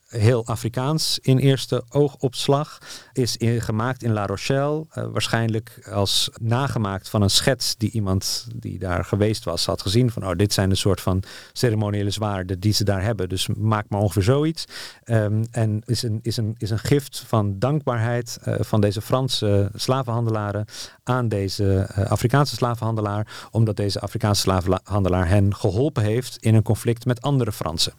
[0.08, 2.78] heel Afrikaans in eerste oogopslag.
[3.12, 4.86] Is gemaakt in La Rochelle.
[4.94, 10.10] Uh, waarschijnlijk als nagemaakt van een schets die iemand die daar geweest was had gezien.
[10.10, 13.28] Van oh, dit zijn de soort van ceremoniële zwaarden die ze daar hebben.
[13.28, 14.64] Dus maak maar ongeveer zoiets.
[15.04, 19.70] Um, en is een, is, een, is een gift van dankbaarheid uh, van deze Franse
[19.74, 20.64] slavenhandelaren
[21.04, 23.48] aan deze uh, Afrikaanse slavenhandelaar.
[23.50, 27.92] Omdat deze Afrikaanse slavenhandelaar hen geholpen heeft in een conflict met andere Fransen.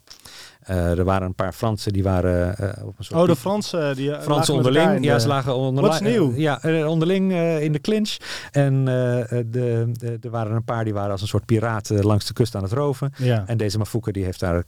[0.69, 3.21] Uh, er waren een paar Fransen die waren uh, op een soort.
[3.21, 4.09] Oh, de Fransen die.
[4.09, 5.03] Uh, Fransen onderling.
[5.03, 5.93] Ja, ze lagen onderling.
[5.93, 6.33] Wat is nieuw?
[6.35, 8.17] Ja, onderling in de clinch.
[8.51, 12.33] En de, de, er waren een paar die waren als een soort piraten langs de
[12.33, 13.13] kust aan het roven.
[13.17, 13.43] Ja.
[13.45, 14.63] En deze Mafouke die heeft daar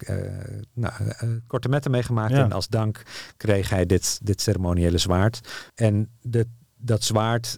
[0.74, 0.94] nou,
[1.48, 2.32] korte metten mee gemaakt.
[2.32, 2.44] Ja.
[2.44, 3.02] En als dank
[3.38, 5.40] kreeg hij dit, dit ceremoniële zwaard.
[5.76, 7.58] En de, dat zwaard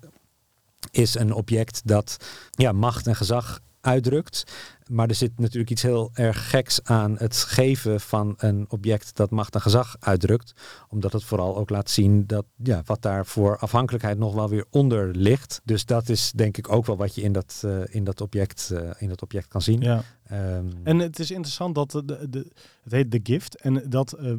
[0.91, 2.17] is een object dat
[2.51, 4.43] ja, macht en gezag uitdrukt.
[4.87, 9.29] Maar er zit natuurlijk iets heel erg geks aan het geven van een object dat
[9.29, 10.53] macht en gezag uitdrukt.
[10.89, 14.65] Omdat het vooral ook laat zien dat ja, wat daar voor afhankelijkheid nog wel weer
[14.69, 15.61] onder ligt.
[15.63, 18.69] Dus dat is denk ik ook wel wat je in dat, uh, in dat, object,
[18.73, 19.81] uh, in dat object kan zien.
[19.81, 20.03] Ja.
[20.31, 22.51] Um, en het is interessant dat de, de,
[22.83, 23.61] het heet The Gift.
[23.61, 24.33] En dat uh,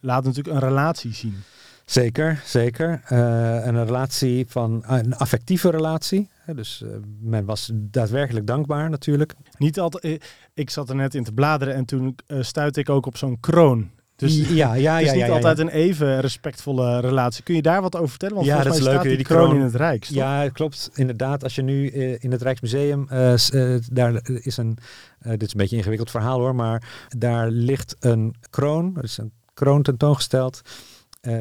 [0.00, 1.42] laat natuurlijk een relatie zien.
[1.84, 3.02] Zeker, zeker.
[3.12, 3.18] Uh,
[3.66, 6.28] een relatie van een affectieve relatie.
[6.54, 6.90] Dus uh,
[7.20, 9.34] men was daadwerkelijk dankbaar natuurlijk.
[9.58, 10.24] Niet altijd.
[10.54, 13.90] Ik zat er net in te bladeren en toen stuitte ik ook op zo'n kroon.
[14.16, 15.62] Dus ja, ja, het is ja, niet ja, altijd ja.
[15.62, 17.42] een even respectvolle relatie.
[17.42, 18.34] Kun je daar wat over vertellen?
[18.34, 19.16] Want ja, volgens dat mij is staat leuk.
[19.16, 20.08] die, die kroon, kroon in het Rijks.
[20.08, 20.16] Toch?
[20.16, 20.90] Ja, klopt.
[20.94, 24.78] Inderdaad, als je nu uh, in het Rijksmuseum, uh, uh, daar is een,
[25.20, 29.18] dit is een beetje een ingewikkeld verhaal hoor, maar daar ligt een kroon, er is
[29.18, 30.60] een kroon tentoongesteld,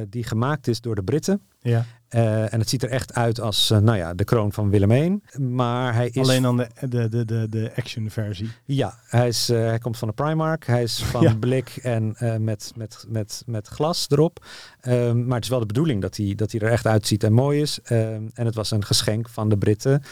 [0.09, 1.41] die gemaakt is door de Britten.
[1.61, 1.85] Ja.
[2.15, 4.91] Uh, en het ziet er echt uit als uh, nou ja, de kroon van Willem
[4.91, 5.19] I.
[5.39, 6.21] Maar hij is.
[6.21, 8.49] Alleen dan de, de, de, de, de action versie.
[8.65, 10.65] Ja, hij, is, uh, hij komt van de Primark.
[10.65, 11.35] Hij is van ja.
[11.35, 14.45] blik en met, met, met, met glas erop.
[14.87, 17.33] Um, maar het is wel de bedoeling dat hij, dat hij er echt uitziet en
[17.33, 17.79] mooi is.
[17.83, 20.03] Um, en het was een geschenk van de Britten.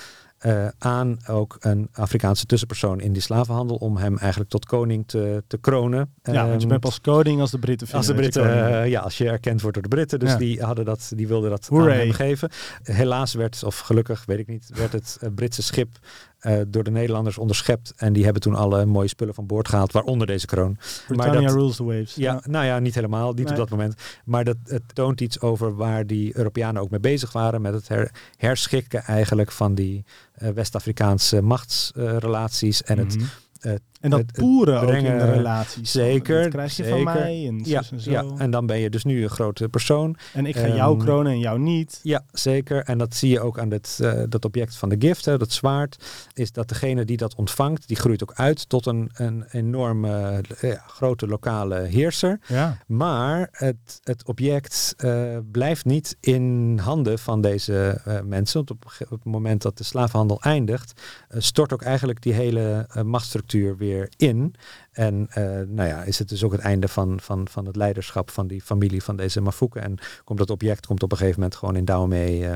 [0.46, 5.44] Uh, aan ook een Afrikaanse tussenpersoon in die slavenhandel om hem eigenlijk tot koning te,
[5.48, 6.14] te kronen.
[6.24, 8.08] Ja, want je bent pas koning als de Britten vinden.
[8.08, 10.20] Als de Britten, uh, ja, als je erkend wordt door de Britten.
[10.20, 10.38] Dus ja.
[10.38, 11.94] die hadden dat, die wilden dat Hooray.
[11.94, 12.50] aan hem geven.
[12.84, 15.98] Helaas werd, of gelukkig, weet ik niet, werd het uh, Britse schip
[16.42, 17.94] uh, door de Nederlanders onderschept.
[17.98, 20.78] En die hebben toen alle mooie spullen van boord gehaald, waaronder deze kroon.
[21.08, 22.16] Britannia dat, rules the waves.
[22.16, 23.52] Ja, ja, nou ja, niet helemaal, niet nee.
[23.52, 23.94] op dat moment.
[24.26, 27.62] Maar dat, het toont iets over waar die Europeanen ook mee bezig waren.
[27.62, 30.06] Met het her, herschikken eigenlijk van die
[30.42, 32.84] uh, West-Afrikaanse machtsrelaties.
[32.84, 33.16] en het...
[33.16, 33.30] Mm -hmm.
[33.62, 35.92] Uh, en dat poeren ook in de relaties.
[35.92, 36.42] Zeker.
[36.42, 37.04] Dat krijg je zeker.
[37.04, 38.12] van mij en ja, en zo.
[38.12, 40.16] Ja, en dan ben je dus nu een grote persoon.
[40.34, 42.00] En ik ga um, jou kronen en jou niet.
[42.04, 42.84] Ja, zeker.
[42.84, 45.52] En dat zie je ook aan dit, uh, dat object van de gift, hè, dat
[45.52, 46.06] zwaard.
[46.34, 50.72] Is dat degene die dat ontvangt, die groeit ook uit tot een, een enorme uh,
[50.72, 52.40] ja, grote lokale heerser.
[52.48, 52.78] Ja.
[52.88, 58.58] Maar het, het object uh, blijft niet in handen van deze mensen.
[58.58, 61.02] Want op, op, het moment dat de slavenhandel eindigt,
[61.38, 64.56] stort ook eigenlijk die hele machtsstructuur weer in.
[64.92, 68.32] En uh, nou ja, is het dus ook het einde van, van, van het leiderschap
[68.32, 69.80] van die familie van deze Mafouke.
[69.80, 72.56] En komt dat object komt op een gegeven moment gewoon in uh, uh,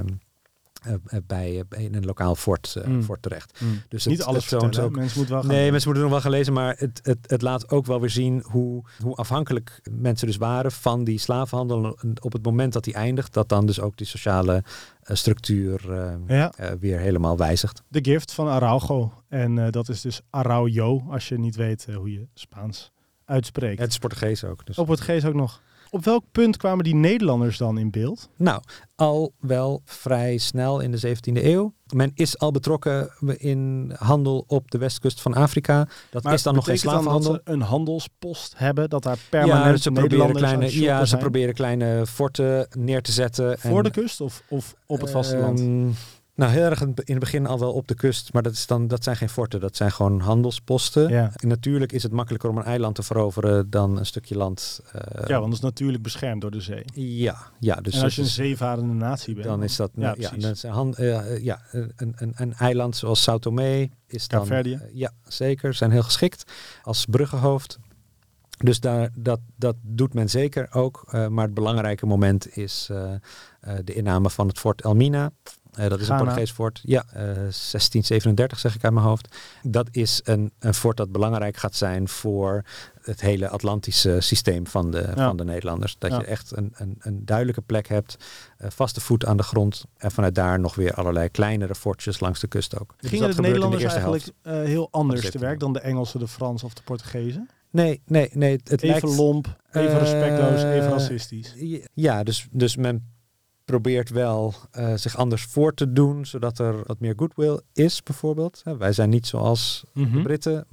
[1.28, 3.04] bij, in een lokaal fort, Mm.
[3.04, 3.62] fort terecht.
[3.62, 3.82] Mm.
[3.88, 4.96] Dus Niet het, alles het toont ook.
[4.96, 5.54] Mensen moeten wel gaan.
[5.54, 8.10] Nee, mensen moeten nog wel gaan lezen, maar het, het, het laat ook wel weer
[8.10, 11.98] zien hoe, hoe afhankelijk mensen dus waren van die slavenhandel.
[12.22, 14.64] Op het moment dat die eindigt, dat dan dus ook die sociale
[15.04, 16.54] structuur uh, ja.
[16.60, 17.84] uh, weer helemaal wijzigt.
[17.88, 19.14] De gift van Araujo.
[19.30, 22.92] En uh, dat is dus Araujo, als je niet weet hoe je Spaans
[23.26, 23.80] uitspreekt.
[23.80, 24.66] Het is Portugees ook.
[24.66, 24.78] Dus.
[24.78, 25.62] Op Portugees ook nog.
[25.94, 28.30] Op welk punt kwamen die Nederlanders dan in beeld?
[28.36, 28.62] Nou,
[28.96, 31.74] al wel vrij snel in de 17e eeuw.
[31.94, 35.88] Men is al betrokken in handel op de westkust van Afrika.
[36.10, 37.32] Dat is dan nog geen slavenhandel.
[37.32, 41.22] dat ze een handelspost hebben, dat daar permanent ja, ze proberen kleine, ja, ze zijn?
[41.22, 43.60] proberen kleine forten neer te zetten.
[43.60, 45.60] Voor en, de kust of, of op het vasteland?
[45.60, 45.90] Ehm,
[46.36, 48.88] nou, heel erg in het begin al wel op de kust, maar dat, is dan,
[48.88, 51.10] dat zijn geen forten, dat zijn gewoon handelsposten.
[51.10, 51.32] ja.
[51.36, 54.82] En natuurlijk is het makkelijker om een eiland te veroveren dan een stukje land.
[54.92, 56.84] eh, ja, want dat is natuurlijk beschermd door de zee.
[56.94, 60.32] ja, ja, dus en als je een zeevarende natie bent, dan is dat Ja, ja,
[60.32, 65.12] is hand- eh, ja, een, een, een eiland zoals Sao Tomé is dan eh, ja
[65.28, 66.52] zeker zijn heel geschikt
[66.84, 67.80] als bruggenhoofd.
[68.58, 71.04] Dus daar, dat, dat doet men zeker ook.
[71.08, 73.20] eh, maar het belangrijke moment is eh, eh,
[73.84, 75.32] de inname van het fort Elmina.
[75.76, 76.20] Eh, dat is Ghana.
[76.20, 76.80] een Portugees fort.
[76.84, 79.36] Ja, eh, 1637 zeg ik uit mijn hoofd.
[79.64, 82.64] Dat is een, een fort dat belangrijk gaat zijn voor
[83.02, 85.28] het hele Atlantische systeem van de, Ja.
[85.28, 85.96] van de Nederlanders.
[86.00, 86.18] Dat Ja.
[86.20, 88.18] je echt een, een, een duidelijke plek hebt,
[88.58, 89.86] eh, vaste voet aan de grond.
[89.98, 92.94] En vanuit daar nog weer allerlei kleinere fortjes langs de kust ook.
[93.00, 95.74] Dus Gingen dat de Nederlanders eerste eigenlijk eh, heel anders de te 17e werk dan
[95.74, 97.50] de Engelsen, de Fransen of de Portugezen?
[97.72, 98.52] Nee, nee, nee.
[98.52, 101.54] Het, even lijkt, lomp, even Eh, respectloos, even racistisch.
[101.94, 103.12] Ja, dus, dus men
[103.66, 108.62] probeert wel eh, zich anders voor te doen, zodat er wat meer goodwill is, bijvoorbeeld.
[108.64, 110.22] Hè, Wij zijn niet zoals de Mhm.
[110.24, 110.66] Britten,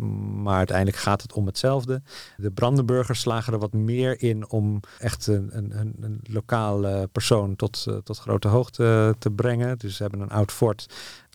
[0.43, 2.03] maar uiteindelijk gaat het om hetzelfde.
[2.37, 7.57] De Brandenburgers slagen er wat meer in om echt een, een, een, een lokale persoon
[7.57, 9.79] tot, eh, tot grote hoogte te brengen.
[9.79, 10.87] Dus ze hebben een oud fort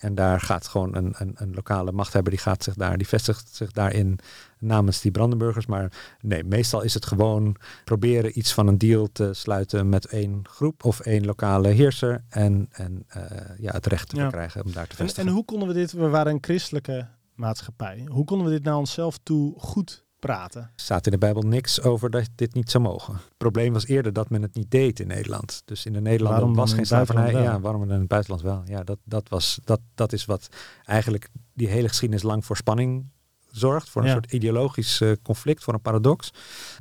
[0.05, 3.55] en daar gaat gewoon een, een, een lokale machthebber, die gaat zich daar, die vestigt
[3.55, 4.19] zich daarin
[4.59, 5.65] namens die Brandenburgers.
[5.65, 5.91] Maar
[6.21, 10.83] nee, meestal is het gewoon proberen iets van een deal te sluiten met één groep
[10.85, 13.21] of één lokale heerser en, en eh,
[13.59, 14.21] ja, het recht te Ja.
[14.21, 15.27] verkrijgen om daar te En, vestigen.
[15.29, 18.77] en hoe konden we dit, we waren een christelijke maatschappij, hoe konden we dit naar
[18.77, 20.61] onszelf toe goed praten?
[20.61, 23.13] Er staat in de Bijbel niks over dat dit niet zou mogen.
[23.13, 25.61] Het probleem was eerder dat men het niet deed in Nederland.
[25.65, 27.31] Dus in de Nederlanden Waarom was geen slavernij.
[27.31, 28.61] Ja, waarom dan in het buitenland wel?
[28.65, 30.47] Ja, dat, dat, was, dat, dat is wat
[30.83, 33.05] eigenlijk die hele geschiedenis lang voor spanning
[33.51, 33.89] zorgt.
[33.89, 34.13] Voor een Ja.
[34.13, 36.31] soort ideologisch eh, conflict, voor een paradox.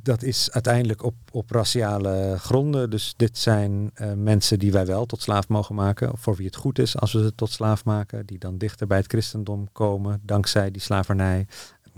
[0.03, 2.89] Dat is uiteindelijk op, op raciale gronden.
[2.89, 6.17] Dus dit zijn eh, mensen die wij wel tot slaaf mogen maken.
[6.17, 8.25] Voor wie het goed is als we ze tot slaaf maken.
[8.25, 11.47] Die dan dichter bij het christendom komen dankzij die slavernij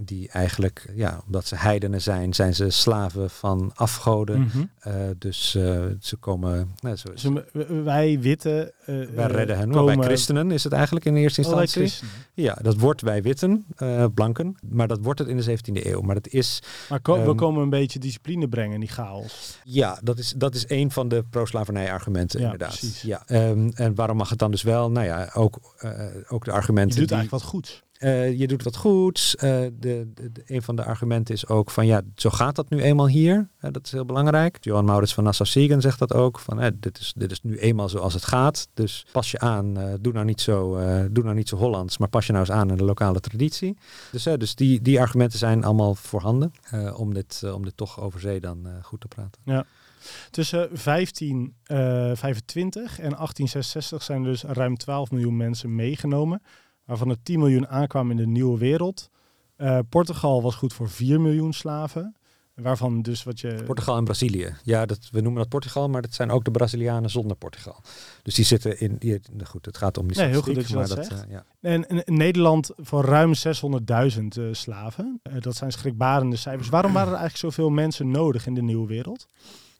[0.01, 4.39] die eigenlijk, ja, omdat ze heidenen zijn, zijn ze slaven van afgoden.
[4.39, 4.63] Mhm.
[4.79, 7.27] Eh, dus eh, ze komen, nou, zo, Dus
[7.83, 9.71] wij witte eh, wij redden hen.
[9.71, 12.07] komen, Wij christenen is het eigenlijk in eerste Oh, instantie.
[12.33, 13.65] ja, dat wordt wij witten,
[14.13, 16.01] blanken, maar dat wordt het in de 17e eeuw.
[16.01, 19.57] Maar dat is, Maar ko- we Ehm, komen een beetje discipline brengen in die chaos.
[19.63, 22.77] ja, dat is, dat is een van de pro-slavernij argumenten Ja, inderdaad.
[22.77, 23.01] precies.
[23.01, 24.91] Ja, ehm, en waarom mag het dan dus wel?
[24.91, 25.59] Nou ja, ook,
[26.27, 27.83] ook de Je argumenten doet die, eigenlijk wat goeds.
[27.97, 29.35] Eh, je doet wat goeds.
[29.35, 30.07] Eh, de,
[30.45, 33.49] een van de argumenten is ook van ja, zo gaat dat nu eenmaal hier.
[33.59, 34.57] Eh, dat is heel belangrijk.
[34.61, 36.39] Johan Maurits van Nassau-Siegen zegt dat ook.
[36.39, 38.67] Van, dit, is, dit is nu eenmaal zoals het gaat.
[38.73, 39.97] Dus pas je aan.
[40.01, 40.69] doe, nou niet zo,
[41.11, 43.77] doe nou niet zo Hollands, maar pas je nou eens aan aan de lokale traditie.
[44.11, 46.51] Dus, dus die, die argumenten zijn allemaal voorhanden
[46.95, 49.65] om, dit, om dit toch over zee dan goed te praten.
[50.31, 56.41] Tussen 1525 en 1866 zijn er dus ruim 12 miljoen mensen meegenomen.
[56.87, 59.09] Waarvan er 10 miljoen aankwamen in de nieuwe wereld.
[59.55, 62.15] Eh, Portugal was goed voor 4 miljoen slaven.
[62.53, 63.61] Waarvan dus wat je...
[63.65, 64.55] Portugal en Brazilië.
[64.63, 67.81] Ja, dat, we noemen dat Portugal, maar dat zijn ook de Brazilianen zonder Portugal.
[68.23, 68.95] Dus die zitten in.
[68.99, 71.23] Die, nou goed, het gaat om die Nee, heel goed dat je maar dat zegt.
[71.23, 71.45] eh, ja.
[71.61, 73.41] En Nederland voor ruim 600.000
[74.37, 75.21] eh, slaven.
[75.39, 76.69] Dat zijn schrikbarende cijfers.
[76.69, 79.27] Waarom waren er eigenlijk zoveel mensen nodig in de nieuwe wereld?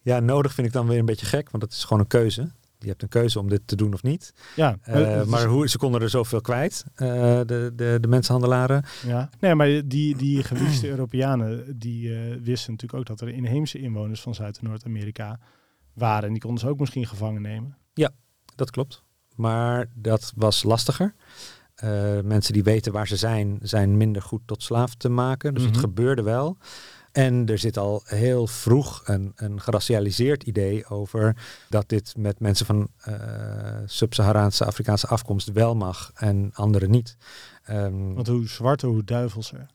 [0.02, 2.52] Ja, nodig vind ik dan weer een beetje gek, want het is gewoon een keuze.
[2.79, 4.33] Je hebt een keuze om dit te doen of niet.
[4.55, 7.07] Ja, Eh, maar hoe, ze konden er zoveel kwijt, eh,
[7.45, 8.83] de, de, de mensenhandelaren.
[9.05, 9.29] Ja.
[9.39, 14.21] Nee, maar die, die gewiefste Europeanen, die eh, wisten natuurlijk ook dat er inheemse inwoners
[14.21, 15.39] van Zuid- en Noord-Amerika
[15.93, 16.23] waren.
[16.27, 17.77] En die konden ze ook misschien gevangen nemen.
[18.55, 19.03] Dat klopt.
[19.35, 21.13] Maar dat was lastiger.
[22.23, 25.53] Mensen die weten waar ze zijn, zijn minder goed tot slaaf te maken.
[25.53, 25.71] Dus Mhm.
[25.71, 26.57] het gebeurde wel.
[27.17, 31.36] En er zit al heel vroeg een, een geracialiseerd idee over
[31.69, 33.15] dat dit met mensen van eh
[33.86, 37.17] sub-Saharaanse Afrikaanse afkomst wel mag en anderen niet.
[37.63, 39.65] Ehm, Want hoe zwarter, hoe duivelser.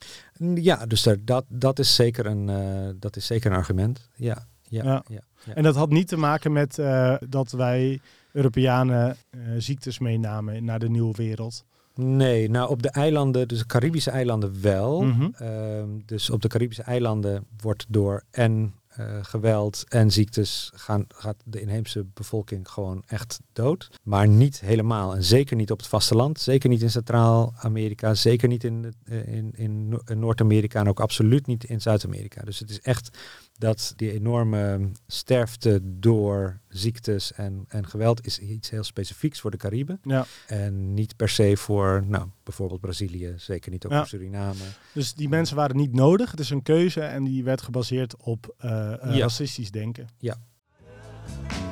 [0.55, 4.09] ja, dus dat, dat, is zeker een, eh, dat is zeker een argument.
[4.15, 5.03] Ja, ja, Ja.
[5.07, 5.21] ja.
[5.45, 5.53] ja.
[5.53, 7.99] En dat had niet te maken met eh, dat wij
[8.31, 9.17] Europeanen
[9.57, 11.63] ziektes meenamen naar de nieuwe wereld.
[11.95, 15.01] Nee, nou op de eilanden, dus de Caribische eilanden wel.
[15.01, 15.29] Mhm.
[15.35, 21.35] Ehm, dus op de Caribische eilanden wordt door en eh, geweld en ziektes gaan, gaat
[21.45, 23.89] de inheemse bevolking gewoon echt dood.
[24.03, 25.15] Maar niet helemaal.
[25.15, 26.39] En zeker niet op het vasteland.
[26.39, 28.13] Zeker niet in Centraal-Amerika.
[28.13, 30.79] Zeker niet in, eh, in, in Noord-Amerika.
[30.79, 32.41] En ook absoluut niet in Zuid-Amerika.
[32.41, 33.17] Dus het is echt
[33.63, 39.57] dat die enorme sterfte door ziektes en, en geweld is iets heel specifieks voor de
[39.57, 39.99] Cariben.
[40.03, 40.25] Ja.
[40.47, 43.97] En niet per se voor nou, bijvoorbeeld Brazilië, zeker niet ook Ja.
[43.97, 44.63] voor Suriname.
[44.93, 46.31] Dus die mensen waren niet nodig.
[46.31, 48.97] Het is een keuze en die werd gebaseerd op eh, Ja.
[49.17, 50.07] racistisch denken.
[50.19, 51.62] Wade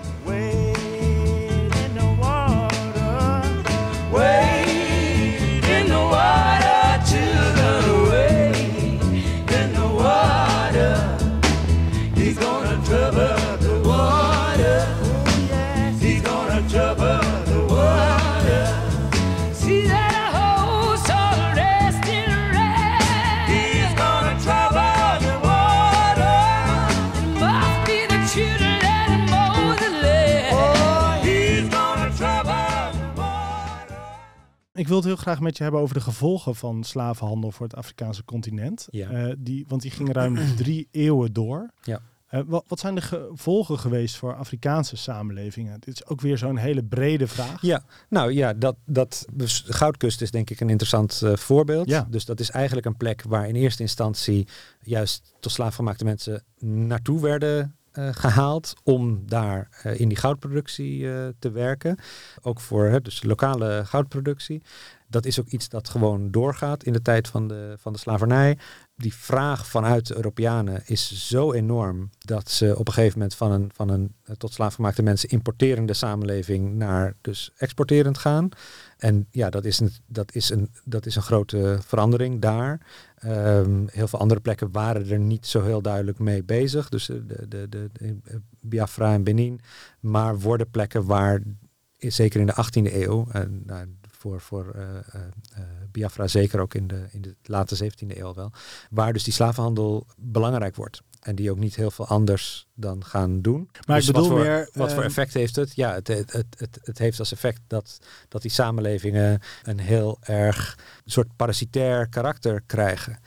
[34.81, 37.75] Ik wil het heel graag met je hebben over de gevolgen van slavenhandel voor het
[37.75, 38.87] Afrikaanse continent.
[38.89, 39.09] Ja.
[39.09, 41.69] Eh, die, want die ging ruim drie eeuwen door.
[41.81, 42.01] Ja.
[42.27, 45.79] Eh, wat, wat zijn de gevolgen geweest voor Afrikaanse samenlevingen?
[45.79, 47.61] Dit is ook weer zo'n hele brede vraag.
[47.61, 51.89] Ja, nou ja, dat, dat, dus Goudkust is denk ik een interessant eh, voorbeeld.
[51.89, 52.07] Ja.
[52.09, 54.47] Dus dat is eigenlijk een plek waar in eerste instantie
[54.81, 61.51] juist tot slaafgemaakte mensen naartoe werden gehaald om daar eh, in die goudproductie eh, te
[61.51, 61.97] werken.
[62.41, 64.61] Ook voor dus lokale goudproductie.
[65.07, 68.57] Dat is ook iets dat gewoon doorgaat in de tijd van de, van de slavernij.
[68.95, 73.51] Die vraag vanuit de Europeanen is zo enorm dat ze op een gegeven moment van
[73.51, 78.49] een, van een eh, tot slaafgemaakte mensen importerende samenleving naar dus exporterend gaan.
[78.97, 82.79] En ja, dat is een, dat is een, dat is een grote verandering daar.
[83.21, 86.89] Ehm, heel veel andere plekken waren er niet zo heel duidelijk mee bezig.
[86.89, 87.89] Dus de, de, de, de,
[88.23, 89.61] eh, Biafra en Benin.
[89.99, 91.41] Maar worden plekken waar,
[91.97, 95.61] zeker in de 18e eeuw, en nou, voor, voor eh,
[95.91, 98.51] Biafra zeker ook in de, in de late 17e eeuw wel,
[98.89, 101.01] waar dus die slavenhandel belangrijk wordt.
[101.21, 103.69] En die ook niet heel veel anders dan gaan doen.
[103.87, 104.69] Maar Dus ik bedoel wat voor, meer...
[104.73, 105.75] Wat voor ehm, effect heeft het?
[105.75, 110.77] Ja, het, het, het, het, heeft als effect dat, dat die samenlevingen een heel erg
[111.05, 113.19] soort parasitair karakter krijgen.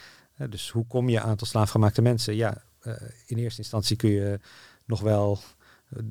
[0.49, 2.35] Dus hoe kom je aan tot slaafgemaakte mensen?
[2.35, 2.93] Ja, eh,
[3.27, 4.41] in eerste instantie kun je
[4.85, 5.41] nog wel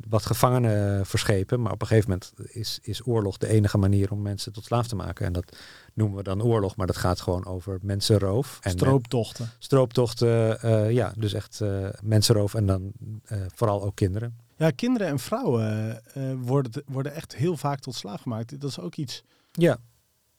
[0.10, 4.22] wat gevangenen verschepen, maar op een gegeven moment is, is oorlog de enige manier om
[4.22, 5.26] mensen tot slaaf te maken.
[5.26, 5.58] En dat
[5.94, 8.60] noemen we dan oorlog, maar dat gaat gewoon over mensenroof.
[8.62, 9.50] En Strooptochten.
[9.60, 12.92] strooptochten, eh, ja, dus echt eh, mensenroof en dan
[13.24, 14.38] eh, vooral ook kinderen.
[14.58, 18.62] Ja, kinderen en vrouwen eh, worden, worden echt heel vaak tot slaaf gemaakt.
[18.62, 19.78] Dat is ook iets Ja,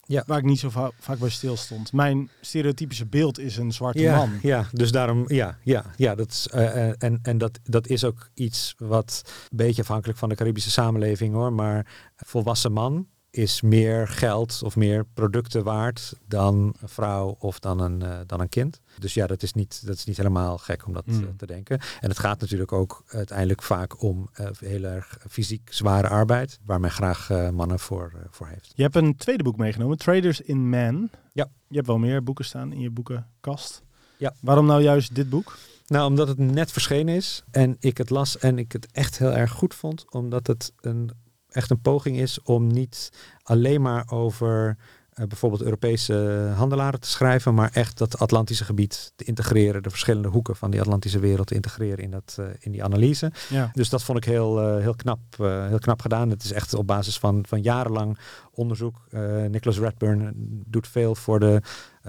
[0.07, 1.93] waar ik niet zo va- vaak bij stilstond.
[1.93, 4.39] Mijn stereotypische beeld is een zwarte ja, man.
[4.43, 8.05] Ja, dus daarom, ja, ja, ja dat is, eh, eh, en, en dat, dat is
[8.05, 11.87] ook iets wat een beetje afhankelijk van de Caribische samenleving hoor, maar
[12.17, 18.03] volwassen man is meer geld of meer producten waard dan een vrouw of dan een,
[18.03, 18.81] eh, dan een kind.
[18.99, 21.23] Dus ja, dat is niet, dat is niet helemaal gek om dat Hmm.
[21.23, 21.79] eh, te denken.
[22.01, 26.81] En het gaat natuurlijk ook uiteindelijk vaak om eh, heel erg fysiek zware arbeid, waar
[26.81, 28.73] men graag mannen voor, voor heeft.
[28.75, 31.11] Je hebt een tweede boek meegenomen, Traders in Man.
[31.33, 31.49] Ja.
[31.69, 33.83] Je hebt wel meer boeken staan in je boekenkast.
[34.17, 34.35] Ja.
[34.41, 35.57] Waarom nou juist dit boek?
[35.87, 39.33] Nou, omdat het net verschenen is en ik het las en ik het echt heel
[39.33, 40.13] erg goed vond.
[40.13, 41.11] Omdat het een,
[41.55, 44.77] echt een poging is om niet alleen maar over
[45.15, 46.15] eh, bijvoorbeeld Europese
[46.57, 50.81] handelaren te schrijven, maar echt dat Atlantische gebied te integreren, de verschillende hoeken van die
[50.81, 53.33] Atlantische wereld te integreren in, dat, eh, in die analyse.
[53.49, 53.71] Ja.
[53.73, 56.31] Dus dat vond ik heel, eh, heel, knap, heel knap gedaan.
[56.31, 58.19] Het is echt op basis van, van jarenlang
[58.51, 59.07] onderzoek.
[59.49, 60.33] Nicholas Redburn
[60.67, 61.63] doet veel voor de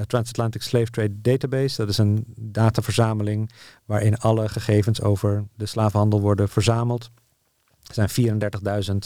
[0.07, 1.77] Transatlantic Slave Trade Database.
[1.77, 3.51] Dat is een dataverzameling
[3.85, 7.09] waarin alle gegevens over de slavenhandel worden verzameld.
[7.87, 8.41] Er zijn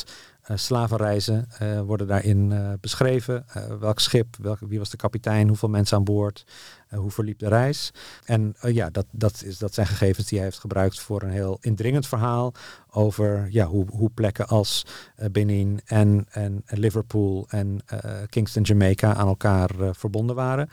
[0.04, 0.12] 34.000
[0.42, 3.46] eh, slavenreizen eh, worden daarin eh, beschreven.
[3.80, 6.46] Welk schip, welke, wie was de kapitein, hoeveel mensen aan boord,
[6.90, 7.92] hoe verliep de reis.
[8.26, 11.58] En ja, dat, dat, is, dat zijn gegevens die hij heeft gebruikt voor een heel
[11.62, 12.54] indringend verhaal
[12.90, 14.86] over ja, hoe, hoe plekken als
[15.32, 17.80] Benin en, en Liverpool en
[18.30, 20.70] Kingston, Jamaica aan elkaar verbonden waren.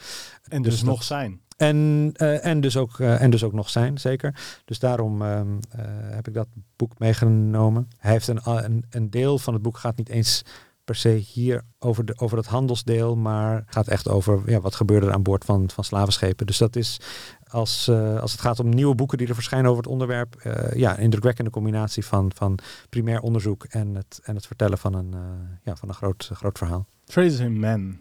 [0.48, 1.40] En dus, Dus dat- nog zijn.
[1.57, 4.34] En, eh, en, dus ook, eh, en dus ook nog zijn, zeker.
[4.64, 7.88] Dus daarom ehm, eh, heb ik dat boek meegenomen.
[7.98, 10.42] Hij heeft een, een, een deel van het boek gaat niet eens
[10.84, 15.07] per se hier over, de, over het handelsdeel, maar gaat echt over ja, wat gebeurde
[15.07, 16.46] er aan boord van, van slavenschepen.
[16.46, 17.00] Dus dat is
[17.46, 17.88] als,
[18.20, 20.42] als het gaat om nieuwe boeken die er verschijnen over het onderwerp,
[20.74, 25.14] ja, een indrukwekkende combinatie van, van primair onderzoek en het, en het vertellen van een,
[25.62, 26.86] ja, van een groot, groot verhaal.
[27.04, 27.98] Traders in Man.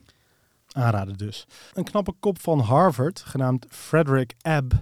[0.75, 1.45] Aanraden dus.
[1.73, 4.73] Een knappe kop van Harvard, genaamd Frederick Ebb,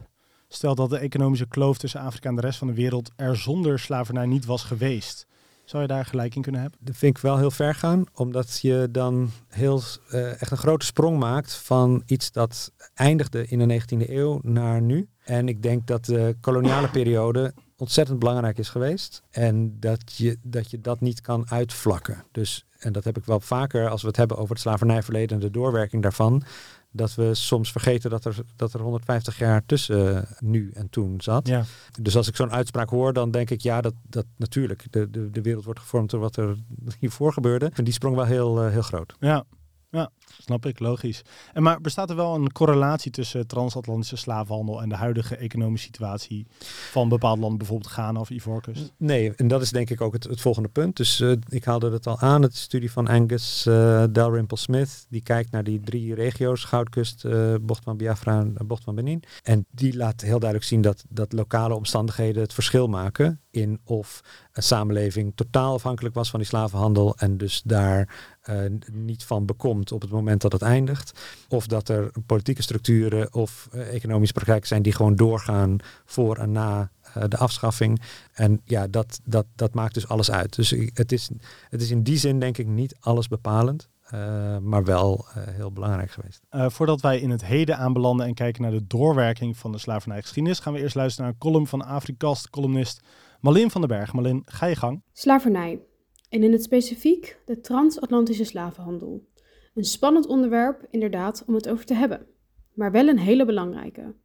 [0.47, 3.79] stelt dat de economische kloof tussen Afrika en de rest van de wereld er zonder
[3.79, 5.27] slavernij niet was geweest.
[5.63, 6.79] Zou je daar gelijk in kunnen hebben?
[6.81, 10.85] Dat vind ik wel heel ver gaan, omdat je dan heel eh, echt een grote
[10.85, 15.07] sprong maakt van iets dat eindigde in de 19e eeuw naar nu.
[15.23, 20.71] En ik denk dat de koloniale periode ontzettend belangrijk is geweest en dat je dat,
[20.71, 22.23] je dat niet kan uitvlakken.
[22.31, 25.43] Dus, en dat heb ik wel vaker als we het hebben over het slavernijverleden en
[25.43, 26.43] de doorwerking daarvan,
[26.93, 31.47] dat we soms vergeten dat er, dat er 150 jaar tussen nu en toen zat.
[31.47, 31.63] Ja.
[32.01, 34.85] Dus als ik zo'n uitspraak hoor, dan denk ik ja, dat, dat natuurlijk.
[34.89, 36.57] De, de, de wereld wordt gevormd door wat er
[36.99, 37.71] hiervoor gebeurde.
[37.73, 39.13] En die sprong wel heel, eh, heel groot.
[39.19, 39.45] Ja,
[39.93, 40.09] ja,
[40.41, 41.21] snap ik, logisch.
[41.53, 46.47] En maar bestaat er wel een correlatie tussen transatlantische slavenhandel en de huidige economische situatie
[46.91, 48.93] van bepaald land, bijvoorbeeld Ghana of Ivoorkust?
[48.97, 50.95] Nee, en dat is denk ik ook het, volgende punt.
[50.95, 55.05] Dus eh, ik haalde het al aan, het studie van Angus eh Dalrymple Smith.
[55.09, 59.23] Die kijkt naar die drie regio's, Goudkust, eh, Bocht van Biafra en Bocht van Benin.
[59.43, 64.21] En die laat heel duidelijk zien dat, dat lokale omstandigheden het verschil maken in of
[64.53, 68.32] een samenleving totaal afhankelijk was van die slavenhandel en dus daar
[68.91, 71.13] niet van bekomt op het moment dat het eindigt.
[71.49, 76.51] Of dat er politieke structuren of eh, economische praktijken zijn die gewoon doorgaan voor en
[76.51, 78.01] na eh, de afschaffing.
[78.33, 80.55] En ja, dat, dat, dat maakt dus alles uit.
[80.55, 81.29] Dus het is,
[81.69, 85.71] het is in die zin denk ik niet alles bepalend, eh, maar wel eh, heel
[85.71, 86.41] belangrijk geweest.
[86.49, 90.59] Eh, voordat wij in het heden aanbelanden en kijken naar de doorwerking van de slavernijgeschiedenis,
[90.59, 93.01] gaan we eerst luisteren naar een column van Afrikast columnist
[93.39, 94.13] Malin van den Berg.
[94.13, 95.01] Malin, ga je gang.
[95.13, 95.79] Slavernij.
[96.33, 99.27] En in het specifiek de transatlantische slavenhandel.
[99.73, 102.27] Een spannend onderwerp, inderdaad, om het over te hebben.
[102.73, 104.15] Maar wel een hele belangrijke.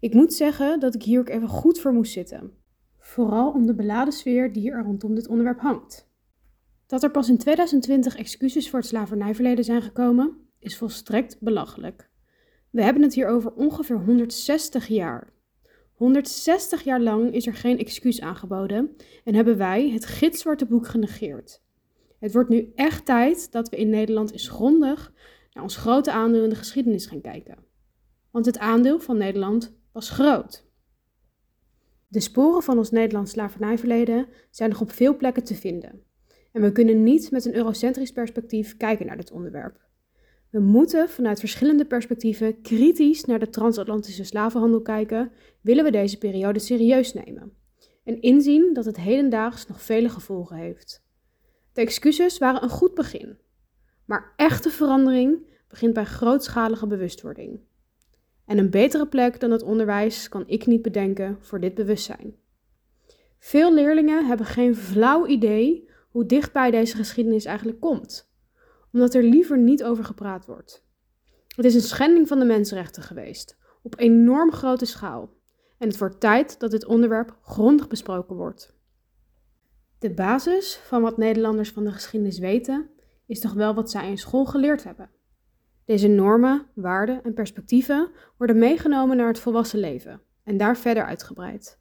[0.00, 2.52] Ik moet zeggen dat ik hier ook even goed voor moest zitten.
[2.98, 6.10] Vooral om de beladen sfeer die er rondom dit onderwerp hangt.
[6.86, 12.10] Dat er pas in 2020 excuses voor het slavernijverleden zijn gekomen, is volstrekt belachelijk.
[12.70, 15.32] We hebben het hier over ongeveer 160 jaar.
[15.94, 21.62] 160 jaar lang is er geen excuus aangeboden en hebben wij het gitzwarte boek genegeerd.
[22.18, 25.12] Het wordt nu echt tijd dat we in Nederland eens grondig
[25.52, 27.58] naar ons grote aandeel in de geschiedenis gaan kijken.
[28.30, 30.66] Want het aandeel van Nederland was groot.
[32.08, 36.02] De sporen van ons Nederlands slavernijverleden zijn nog op veel plekken te vinden.
[36.52, 39.80] En we kunnen niet met een eurocentrisch perspectief kijken naar dit onderwerp.
[40.54, 46.58] We moeten vanuit verschillende perspectieven kritisch naar de transatlantische slavenhandel kijken, willen we deze periode
[46.58, 47.52] serieus nemen
[48.04, 51.04] en inzien dat het hedendaags nog vele gevolgen heeft.
[51.72, 53.38] De excuses waren een goed begin,
[54.04, 57.60] maar echte verandering begint bij grootschalige bewustwording.
[58.46, 62.34] En een betere plek dan het onderwijs kan ik niet bedenken voor dit bewustzijn.
[63.38, 68.32] Veel leerlingen hebben geen flauw idee hoe dichtbij deze geschiedenis eigenlijk komt,
[68.94, 70.84] omdat er liever niet over gepraat wordt.
[71.56, 75.32] Het is een schending van de mensenrechten geweest, op enorm grote schaal.
[75.78, 78.74] En het wordt tijd dat dit onderwerp grondig besproken wordt.
[79.98, 82.90] De basis van wat Nederlanders van de geschiedenis weten,
[83.26, 85.10] is toch wel wat zij in school geleerd hebben.
[85.84, 91.78] Deze normen, waarden en perspectieven worden meegenomen naar het volwassen leven en daar verder uitgebreid.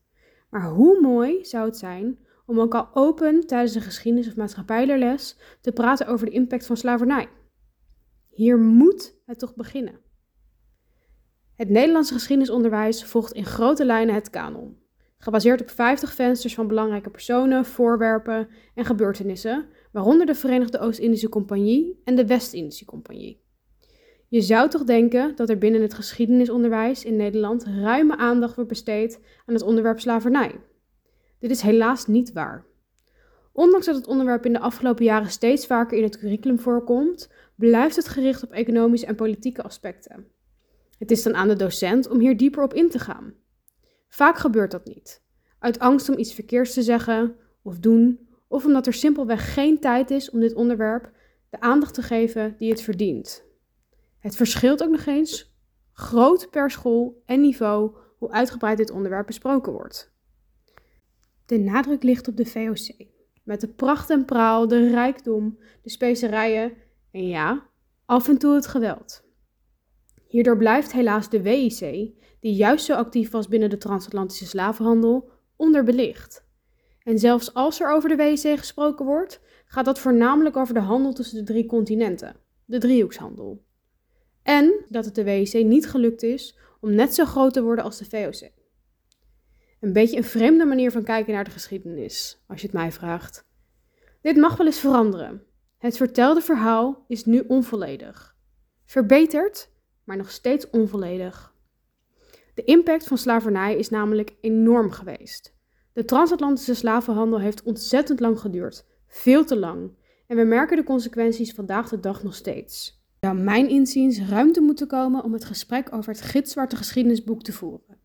[0.49, 5.37] Maar hoe mooi zou het zijn om ook al open tijdens de geschiedenis- of maatschappijleerles
[5.61, 7.29] te praten over de impact van slavernij?
[8.29, 9.99] Hier moet het toch beginnen.
[11.55, 14.77] Het Nederlandse geschiedenisonderwijs volgt in grote lijnen het kanon,
[15.17, 22.01] gebaseerd op 50 vensters van belangrijke personen, voorwerpen en gebeurtenissen, waaronder de Verenigde Oost-Indische Compagnie
[22.03, 23.41] en de West-Indische Compagnie.
[24.27, 29.19] Je zou toch denken dat er binnen het geschiedenisonderwijs in Nederland ruime aandacht wordt besteed
[29.45, 30.59] aan het onderwerp slavernij.
[31.43, 32.65] Dit is helaas niet waar.
[33.51, 37.95] Ondanks dat het onderwerp in de afgelopen jaren steeds vaker in het curriculum voorkomt, blijft
[37.95, 40.27] het gericht op economische en politieke aspecten.
[40.97, 43.33] Het is dan aan de docent om hier dieper op in te gaan.
[44.07, 45.23] Vaak gebeurt dat niet.
[45.59, 50.11] Uit angst om iets verkeerds te zeggen of doen, of omdat er simpelweg geen tijd
[50.11, 51.11] is om dit onderwerp
[51.49, 53.43] de aandacht te geven die het verdient.
[54.19, 55.55] Het verschilt ook nog eens
[55.93, 60.12] groot per school en niveau hoe uitgebreid dit onderwerp besproken wordt.
[61.45, 63.07] De nadruk ligt op de VOC,
[63.43, 66.73] met de pracht en praal, de rijkdom, de specerijen
[67.11, 67.69] en ja,
[68.05, 69.23] af en toe het geweld.
[70.27, 71.79] Hierdoor blijft helaas de WIC,
[72.39, 76.45] die juist zo actief was binnen de transatlantische slavenhandel, onderbelicht.
[77.03, 81.13] En zelfs als er over de WIC gesproken wordt, gaat dat voornamelijk over de handel
[81.13, 82.35] tussen de drie continenten,
[82.65, 83.63] de driehoekshandel.
[84.43, 87.97] En dat het de WIC niet gelukt is om net zo groot te worden als
[87.97, 88.49] de VOC.
[89.83, 93.45] Een beetje een vreemde manier van kijken naar de geschiedenis, als je het mij vraagt.
[94.21, 95.43] Dit mag wel eens veranderen.
[95.77, 98.35] Het vertelde verhaal is nu onvolledig.
[98.85, 99.69] Verbeterd,
[100.03, 101.53] maar nog steeds onvolledig.
[102.53, 105.55] De impact van slavernij is namelijk enorm geweest.
[105.93, 108.85] De transatlantische slavenhandel heeft ontzettend lang geduurd.
[109.07, 109.97] Veel te lang.
[110.27, 113.03] En we merken de consequenties vandaag de dag nog steeds.
[113.19, 118.02] Zou mijn inziens ruimte moeten komen om het gesprek over het gitzwarte geschiedenisboek te voeren.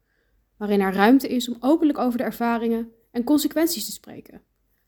[0.59, 4.43] Waarin er ruimte is om openlijk over de ervaringen en consequenties te spreken.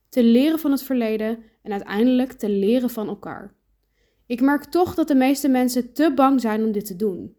[0.08, 3.54] Te leren van het verleden en uiteindelijk te leren van elkaar.
[4.26, 7.36] Ik merk toch dat de meeste mensen te bang zijn om dit te doen.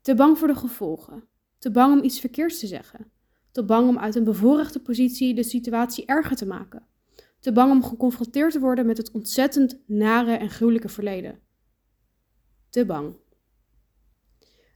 [0.00, 1.24] Te bang voor de gevolgen.
[1.58, 3.10] Te bang om iets verkeerds te zeggen.
[3.52, 6.86] Te bang om uit een bevoorrechte positie de situatie erger te maken.
[7.40, 11.38] Te bang om geconfronteerd te worden met het ontzettend nare en gruwelijke verleden.
[12.70, 13.16] Te bang.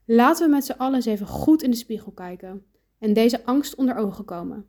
[0.05, 2.65] Laten we met z'n allen eens even goed in de spiegel kijken
[2.99, 4.67] en deze angst onder ogen komen.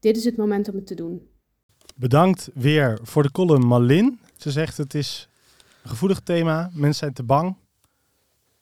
[0.00, 1.28] Dit is het moment om het te doen.
[1.96, 4.18] Bedankt weer voor de column Malin.
[4.36, 5.28] Ze zegt het is
[5.82, 6.70] een gevoelig thema.
[6.72, 7.56] Mensen zijn te bang.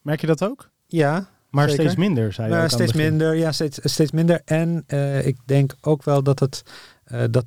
[0.02, 0.70] Merk je dat ook?
[0.86, 1.84] Ja, Maar Zeker.
[1.84, 3.34] steeds minder, zei je maar steeds minder.
[3.34, 4.42] Ja, steeds, steeds minder.
[4.44, 6.62] En eh, ik denk ook wel dat het
[7.04, 7.44] eh, dat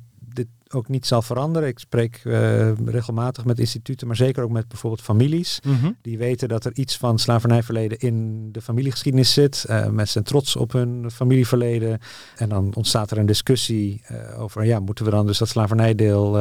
[0.74, 1.68] ook niet zal veranderen.
[1.68, 5.60] Ik spreek eh, regelmatig met instituten, maar zeker ook met bijvoorbeeld families.
[5.64, 5.90] Mhm.
[6.02, 9.64] Die weten dat er iets van slavernijverleden in de familiegeschiedenis zit.
[9.70, 11.98] Uh, mensen zijn trots op hun familieverleden.
[12.36, 16.36] En dan ontstaat er een discussie uh, over, ja, moeten we dan dus dat slavernijdeel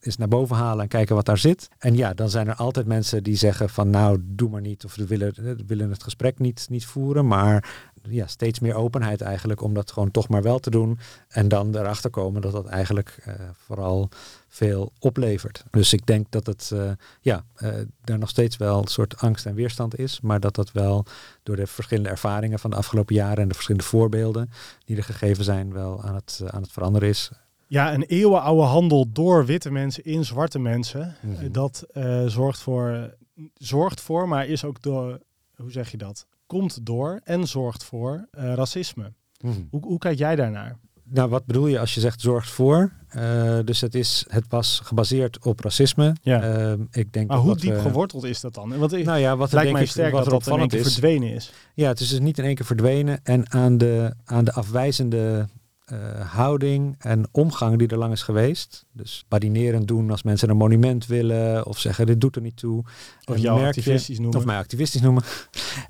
[0.00, 1.68] eens naar boven halen en kijken wat daar zit.
[1.78, 4.84] En ja, dan zijn er altijd mensen die zeggen van, nou, doe maar niet.
[4.84, 7.26] Of we willen, we willen het gesprek niet, niet voeren.
[7.26, 10.98] Maar ja, steeds meer openheid eigenlijk om dat gewoon toch maar wel te doen.
[11.28, 14.08] En dan erachter komen dat dat eigenlijk uh, vooral
[14.48, 15.64] veel oplevert.
[15.70, 16.90] Dus ik denk dat het uh,
[17.20, 17.70] ja, uh,
[18.04, 20.20] daar nog steeds wel een soort angst en weerstand is.
[20.20, 21.04] Maar dat dat wel
[21.42, 24.50] door de verschillende ervaringen van de afgelopen jaren en de verschillende voorbeelden
[24.84, 27.30] die er gegeven zijn, wel aan het, aan het veranderen is.
[27.66, 31.16] Ja, een eeuwenoude handel door witte mensen in zwarte mensen.
[31.20, 31.52] Mhm.
[31.52, 31.86] Dat
[32.26, 33.14] zorgt, voor,
[33.54, 35.20] zorgt voor, maar is ook door,
[35.56, 36.26] hoe zeg je dat?
[36.50, 39.12] Komt door en zorgt voor uh, racisme.
[39.40, 39.68] Mm.
[39.70, 40.78] Hoe, hoe, kijk jij daarnaar?
[41.04, 42.92] Nou, wat bedoel je als je zegt zorgt voor?
[43.16, 46.16] Uh, dus het, is, het was gebaseerd op racisme.
[46.22, 46.68] Ja.
[46.70, 48.78] Uh, ik denk maar hoe diep we, geworteld is dat dan?
[48.78, 50.92] Want ik, nou ja, wat lijkt mij sterk wat dat dat in één keer is.
[50.92, 51.52] verdwenen is.
[51.74, 53.20] Ja, het is dus niet in één keer verdwenen.
[53.22, 55.48] En aan de, aan de afwijzende
[55.92, 58.84] uh, houding en omgang die er lang is geweest.
[58.92, 62.84] Dus badinerend doen als mensen een monument willen of zeggen dit doet er niet toe.
[63.24, 64.40] Of En activistisch je, noemen.
[64.40, 65.22] Of mij activistisch noemen.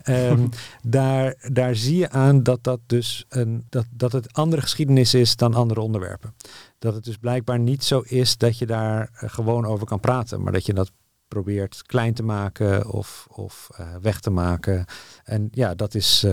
[0.09, 0.48] um,
[0.82, 5.36] daar, daar zie je aan dat, dat, dus een, dat, dat het andere geschiedenis is
[5.36, 6.34] dan andere onderwerpen.
[6.78, 10.42] Dat het dus blijkbaar niet zo is dat je daar uh, gewoon over kan praten,
[10.42, 10.92] maar dat je dat
[11.28, 14.84] probeert klein te maken of, of uh, weg te maken.
[15.24, 16.26] En ja, dat is,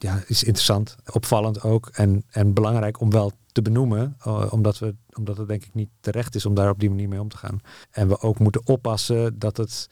[0.00, 4.94] ja, is interessant, opvallend ook en, en belangrijk om wel te benoemen, uh, omdat, we,
[5.12, 7.36] omdat het denk ik niet terecht is om daar op die manier mee om te
[7.36, 7.60] gaan.
[7.90, 9.88] En we ook moeten oppassen dat het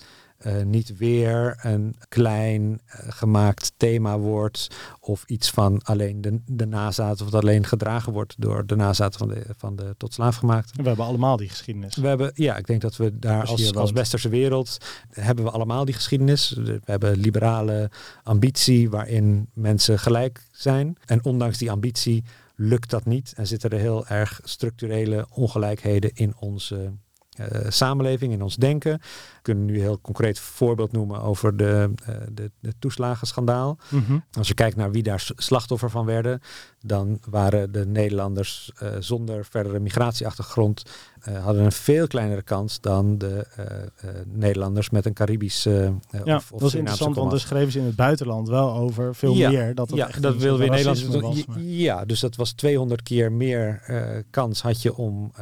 [0.47, 4.68] uh, niet weer een klein uh, gemaakt thema wordt
[5.01, 9.18] of iets van alleen de, de nazaten of dat alleen gedragen wordt door de nazaten
[9.18, 10.82] van de, van de tot slaafgemaakten.
[10.82, 11.97] We hebben allemaal die geschiedenis.
[11.97, 14.78] We hebben, ja, ik denk dat we daar als, als, als westerse wereld
[15.11, 16.51] hebben we allemaal die geschiedenis.
[16.51, 17.91] We hebben liberale
[18.22, 20.97] ambitie waarin mensen gelijk zijn.
[21.05, 22.24] En ondanks die ambitie
[22.55, 26.93] lukt dat niet en zitten er heel erg structurele ongelijkheden in onze
[27.41, 29.01] uh, samenleving, in ons denken.
[29.49, 33.78] We kunnen nu een heel concreet voorbeeld noemen over de, uh, de, de toeslagenschandaal.
[33.88, 34.24] Mm-hmm.
[34.32, 36.40] Als je kijkt naar wie daar slachtoffer van werden,
[36.80, 40.82] dan waren de Nederlanders uh, zonder verdere migratieachtergrond
[41.28, 45.92] uh, hadden een veel kleinere kans dan de uh, Nederlanders met een Caribische
[46.24, 49.14] ja, of, of dat is interessant, want er schreven ze in het buitenland wel over
[49.14, 49.74] veel ja, meer.
[49.74, 51.22] Dat het ja, echt dat een wil weer soort Nederland.
[51.22, 53.82] was, maar- ja, dus dat was 200 keer meer
[54.30, 55.32] kans had je om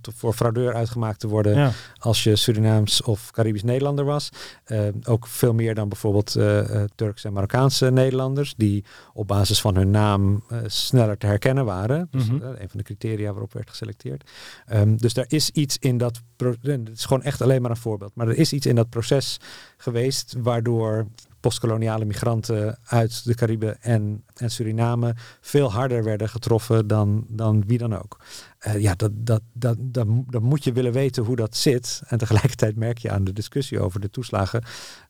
[0.00, 1.72] te, voor fraudeur uitgemaakt te worden Ja.
[1.98, 4.28] als je Surinaams of Caribisch Nederlander was.
[4.66, 9.60] Uh, ook veel meer dan bijvoorbeeld uh, uh, Turkse en Marokkaanse Nederlanders, die op basis
[9.60, 12.08] van hun naam sneller te herkennen waren.
[12.10, 12.42] Dus, Mhm.
[12.42, 14.30] een van de criteria waarop werd geselecteerd.
[14.72, 18.14] Um, dus er is iets in dat, het is gewoon echt alleen maar een voorbeeld,
[18.14, 19.36] maar er is iets in dat proces
[19.76, 21.06] geweest waardoor
[21.40, 27.78] postkoloniale migranten uit de Cariben en, en Suriname veel harder werden getroffen dan, dan wie
[27.78, 28.18] dan ook.
[28.66, 32.02] Uh, ja, dat, dat, dat, dat, dat moet je willen weten hoe dat zit.
[32.06, 34.62] En tegelijkertijd merk je aan de discussie over de toeslagen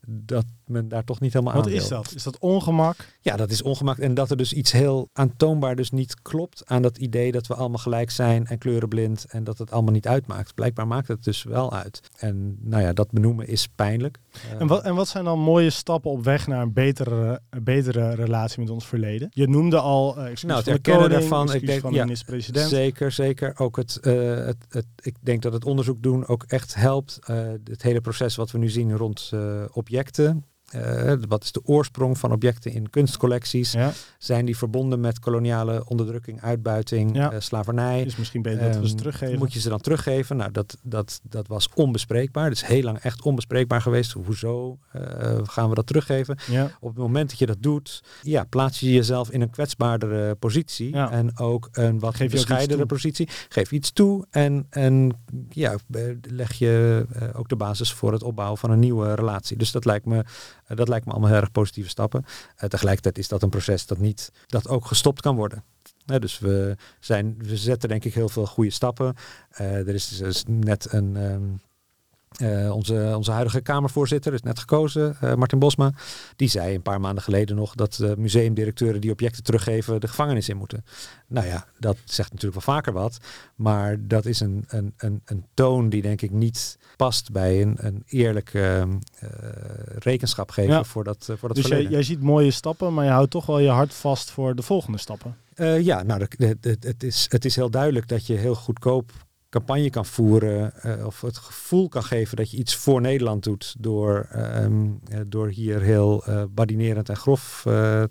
[0.08, 1.80] dat men daar toch niet helemaal Wat aan wil.
[1.80, 2.12] is dat?
[2.14, 2.96] Is dat ongemak?
[3.20, 3.98] Ja, dat is ongemak.
[3.98, 7.54] En dat er dus iets heel aantoonbaar dus niet klopt aan dat idee dat we
[7.54, 10.54] allemaal gelijk zijn en kleurenblind en dat het allemaal niet uitmaakt.
[10.54, 12.00] Blijkbaar maakt het dus wel uit.
[12.18, 14.18] En nou ja, dat benoemen is pijnlijk.
[14.58, 18.14] En wat, en wat zijn dan mooie stappen op weg naar een betere, een betere
[18.14, 19.28] relatie met ons verleden?
[19.30, 22.68] Je noemde al uh, Nou, het erkennen daarvan, ik denk- van de ja, minister-president.
[22.68, 23.45] Zeker, zeker.
[23.56, 27.18] Ook het, eh, het, het, ik denk dat het onderzoek doen ook echt helpt.
[27.24, 30.44] Eh, het hele proces wat we nu zien rond eh, objecten.
[30.66, 33.72] Eh, wat is de oorsprong van objecten in kunstcollecties?
[33.72, 37.32] Ja, Zijn die verbonden met koloniale onderdrukking, uitbuiting, Ja.
[37.32, 38.02] eh, slavernij?
[38.02, 39.38] is misschien beter dat we ze Ehm, teruggeven.
[39.38, 40.36] Moet je ze dan teruggeven?
[40.36, 42.44] Nou, dat, dat, dat was onbespreekbaar.
[42.48, 44.12] Dat is heel lang echt onbespreekbaar geweest.
[44.12, 46.36] Hoezo eh, gaan we dat teruggeven?
[46.50, 50.34] Ja, Op het moment dat je dat doet, ja, plaats je jezelf in een kwetsbaardere
[50.34, 50.94] positie.
[50.96, 53.28] En ook een wat Geef positie.
[53.48, 55.12] Geef iets toe en, en
[55.48, 55.74] ja,
[56.22, 59.56] leg je ook de basis voor het opbouwen van een nieuwe relatie.
[59.56, 60.24] Dus dat lijkt me,
[60.74, 62.24] dat lijkt me allemaal heel erg positieve stappen.
[62.56, 65.64] Eh, tegelijkertijd is dat een proces dat, niet, dat ook gestopt kan worden.
[66.06, 69.14] Hè, dus we, zijn, we zetten denk ik heel veel goede stappen.
[69.50, 71.16] Eh, er is dus net een...
[71.16, 71.42] ehm,
[72.36, 75.92] eh, onze, onze huidige Kamervoorzitter is net gekozen, eh, Martin Bosma.
[76.36, 80.56] Die zei een paar maanden geleden nog dat museumdirecteuren die objecten teruggeven de gevangenis in
[80.56, 80.84] moeten.
[81.26, 83.18] Nou ja, dat zegt natuurlijk wel vaker wat.
[83.54, 87.76] Maar dat is een, een, een, een toon die denk ik niet past bij een,
[87.80, 89.28] een eerlijk ehm, eh,
[89.98, 90.84] rekenschap geven Ja.
[90.84, 91.90] voor dat, voor dat dus jij, verleden.
[91.90, 94.98] jij ziet mooie stappen, maar je houdt toch wel je hart vast voor de volgende
[94.98, 95.36] stappen.
[95.80, 96.26] Ja, nou,
[96.80, 99.12] het, is, het is heel duidelijk dat je heel goedkoop
[99.48, 103.74] campagne kan voeren eh, of het gevoel kan geven dat je iets voor Nederland doet
[103.78, 108.08] door, ehm, eh, door hier heel eh, badinerend en grof eh, eh,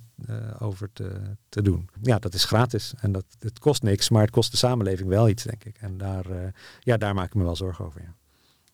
[0.60, 1.12] over te,
[1.50, 1.90] te doen.
[2.02, 5.30] Ja, dat is gratis en dat, het kost niks, maar het kost de samenleving wel
[5.30, 5.78] iets, denk ik.
[5.80, 6.48] En daar, eh,
[6.80, 8.02] ja, daar maak ik me wel zorgen over.
[8.02, 8.16] Ja.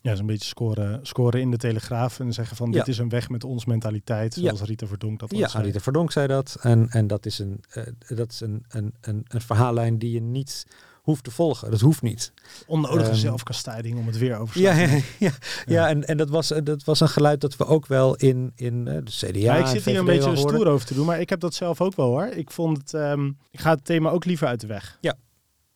[0.03, 2.77] Ja, zo'n beetje scoren, scoren in de Telegraaf en zeggen van Ja.
[2.77, 4.41] dit is een weg met ons mentaliteit, Ja.
[4.41, 5.63] zoals Rita Verdonk dat Ja, zei.
[5.63, 6.57] Anita Verdonk zei dat.
[6.61, 7.83] En, en dat is, een, eh,
[8.17, 10.65] dat is een, een, een, een verhaallijn die je niet
[11.01, 11.71] hoeft te volgen.
[11.71, 12.33] Dat hoeft niet.
[12.67, 15.31] Onnodige Ehm, zelfkastijding om het weer over te Ja, ja, ja,
[15.65, 15.89] ja.
[15.89, 18.97] en, en dat, was, dat was een geluid dat we ook wel in, in eh,
[19.03, 19.39] de CDA.
[19.39, 21.81] Ja, ik zit hier een beetje stoer over te doen, maar ik heb dat zelf
[21.81, 22.25] ook wel hoor.
[22.25, 24.99] Ik vond het, ehm, ik ga het thema ook liever uit de weg.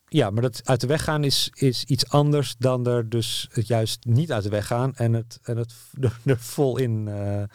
[0.08, 3.66] Ja, maar dat uit de weg gaan is, is iets anders dan er dus het
[3.66, 5.74] juist niet uit de weg gaan en het, en het
[6.24, 7.48] er, vol in, eh, eh,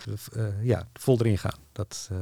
[0.63, 1.59] ja, vol erin gaan.
[1.71, 2.17] Dat, eh,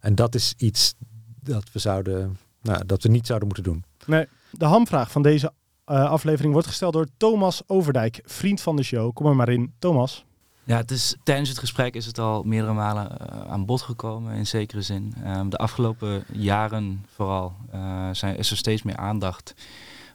[0.00, 0.94] en dat is iets
[1.40, 3.84] dat we zouden, nou, dat we niet zouden moeten doen.
[4.06, 5.52] Nee, de hamvraag van deze
[5.84, 9.12] eh, aflevering wordt gesteld door Thomas Overdijk, vriend van de show.
[9.12, 10.24] Kom er maar in, Thomas.
[10.64, 14.34] Ja, het is, tijdens het gesprek is het al meerdere malen eh, aan bod gekomen
[14.34, 15.14] in zekere zin.
[15.24, 19.54] Ehm, de afgelopen jaren vooral eh, zijn, is er steeds meer aandacht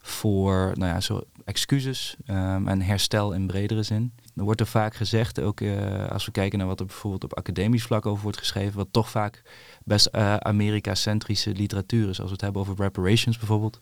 [0.01, 4.13] voor nou ja, zo excuses ehm, en herstel in bredere zin.
[4.35, 5.61] Er wordt er vaak gezegd, ook
[6.09, 9.09] als we kijken naar wat er bijvoorbeeld op academisch vlak over wordt geschreven, wat toch
[9.09, 9.41] vaak
[9.83, 13.81] best Amerika-centrische literatuur is, als we het hebben over reparations bijvoorbeeld.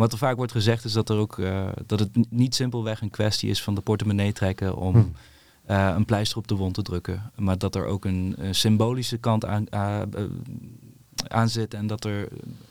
[0.00, 3.10] Wat er vaak wordt gezegd is dat, er ook, eh, dat het niet simpelweg een
[3.10, 5.02] kwestie is van de portemonnee trekken om Hm.
[5.64, 7.32] eh, een pleister op de wond te drukken.
[7.36, 9.44] Maar dat er ook een, symbolische kant
[11.28, 12.28] aan, zit en dat, er,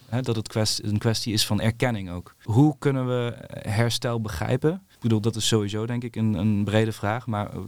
[0.08, 2.36] hè, dat het kwest, een kwestie is van erkenning ook.
[2.44, 4.82] Hoe kunnen we herstel begrijpen?
[4.90, 7.60] Ik bedoel, dat is sowieso denk ik een, een brede vraag, maar eh,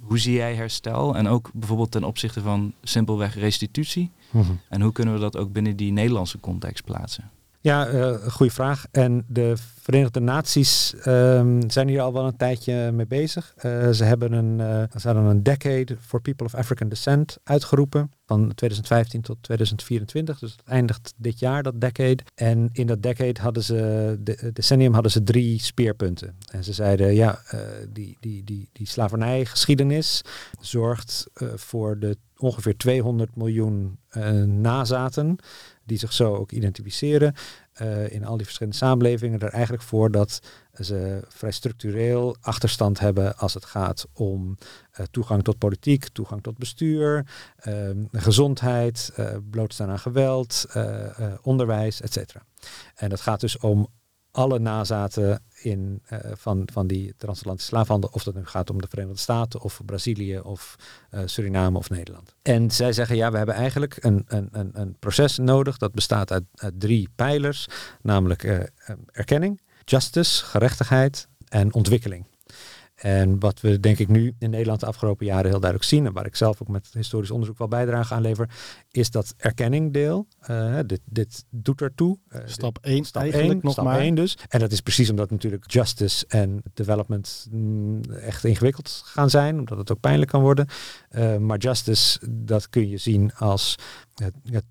[0.00, 1.16] hoe zie jij herstel?
[1.16, 4.10] En ook bijvoorbeeld ten opzichte van simpelweg restitutie.
[4.68, 7.30] En hoe kunnen we dat ook binnen die Nederlandse context plaatsen?
[7.62, 8.86] Ja, eh goede vraag.
[8.90, 13.54] En de Verenigde Naties ehm, zijn hier al wel een tijdje mee bezig.
[13.56, 18.10] Eh, ze hebben een, eh, ze hadden een Decade for People of African Descent uitgeroepen.
[18.26, 20.38] Van 2015 tot 2024.
[20.38, 22.18] Dus het eindigt dit jaar, dat decade.
[22.34, 26.36] En in dat decade hadden ze, de, decennium hadden ze drie speerpunten.
[26.50, 27.42] En ze zeiden, ja,
[27.92, 30.22] die, die, die, die slavernijgeschiedenis
[30.60, 33.98] zorgt voor de ongeveer 200 miljoen
[34.46, 35.38] nazaten
[35.90, 37.34] die zich zo ook identificeren
[37.72, 40.40] eh, in al die verschillende samenlevingen, er eigenlijk voor dat
[40.80, 44.56] ze vrij structureel achterstand hebben als het gaat om
[44.90, 47.26] eh, toegang tot politiek, toegang tot bestuur,
[47.56, 50.66] ehm, gezondheid, eh, blootstaan aan geweld,
[51.42, 52.34] onderwijs, etc.
[52.94, 53.88] En dat gaat dus om
[54.30, 58.88] alle nazaten in, eh, van, van die transatlantische slaafhandel, of dat nu gaat om de
[58.88, 60.76] Verenigde Staten of Brazilië of
[61.10, 62.34] eh, Suriname of Nederland.
[62.42, 66.32] En zij zeggen, ja, we hebben eigenlijk een, een, een, een proces nodig dat bestaat
[66.32, 67.66] uit, uit drie pijlers,
[68.02, 68.58] namelijk eh,
[69.12, 72.24] erkenning, justice, gerechtigheid en ontwikkeling.
[73.00, 76.12] En wat we denk ik nu in Nederland de afgelopen jaren heel duidelijk zien, en
[76.12, 78.48] waar ik zelf ook met historisch onderzoek wel bijdrage aan lever,
[78.90, 80.26] is dat erkenning-deel.
[80.40, 82.18] Eh, dit, dit doet ertoe.
[82.28, 84.00] Eh, Stap 1 Stap eigenlijk 1, nog stap maar.
[84.00, 84.38] 1 dus.
[84.48, 89.78] En dat is precies omdat natuurlijk justice en development mm, echt ingewikkeld gaan zijn, omdat
[89.78, 90.66] het ook pijnlijk kan worden.
[91.08, 93.76] Eh, maar justice, dat kun je zien als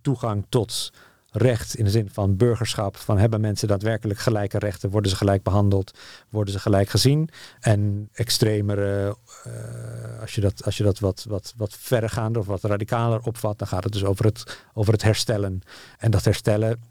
[0.01, 0.91] toegang tot
[1.31, 5.43] recht in de zin van burgerschap, van hebben mensen daadwerkelijk gelijke rechten, worden ze gelijk
[5.43, 5.97] behandeld,
[6.29, 7.29] worden ze gelijk gezien.
[7.59, 12.63] En extremere, eh, als je dat, als je dat wat, wat, wat verregaander of wat
[12.63, 15.61] radicaler opvat, dan gaat het dus over het, over het herstellen.
[15.97, 16.81] En dat herstellen,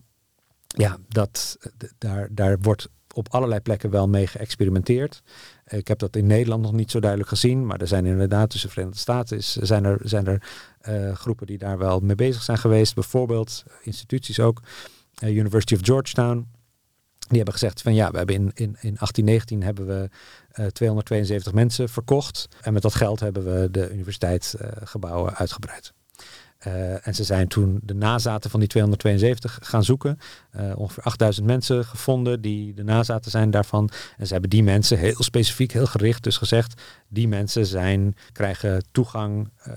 [0.66, 1.58] ja, dat,
[1.98, 5.22] daar, daar wordt op allerlei plekken wel mee geëxperimenteerd.
[5.66, 8.68] Ik heb dat in Nederland nog niet zo duidelijk gezien, maar er zijn inderdaad tussen
[8.68, 10.42] de Verenigde Staten is, zijn er, zijn er
[10.80, 12.94] eh, groepen die daar wel mee bezig zijn geweest.
[12.94, 14.62] Bijvoorbeeld instituties ook,
[15.14, 16.46] eh, University of Georgetown.
[17.18, 20.08] Die hebben gezegd van ja, we hebben in, in, in 1819 hebben we
[20.50, 22.48] eh, 272 mensen verkocht.
[22.60, 25.92] En met dat geld hebben we de universiteitsgebouwen uitgebreid.
[26.58, 30.18] Eh, en ze zijn toen de nazaten van die 272 gaan zoeken.
[30.50, 33.90] Eh, ongeveer 8000 mensen gevonden die de nazaten zijn daarvan.
[34.16, 36.82] En ze hebben die mensen heel specifiek, heel gericht dus gezegd...
[37.08, 39.72] die mensen zijn, krijgen toegang eh,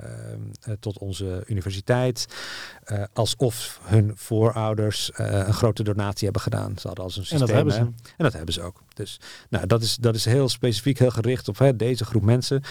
[0.79, 2.27] tot onze universiteit...
[3.13, 6.77] alsof hun voorouders een grote donatie hebben gedaan.
[6.77, 7.47] Ze hadden als een En systeem.
[7.47, 7.79] dat hebben ze.
[7.79, 7.85] hè.
[8.17, 8.83] En dat hebben ze ook.
[8.93, 9.19] Dus
[9.49, 12.63] nou, dat, is, dat is heel specifiek, heel gericht op hè, deze groep mensen.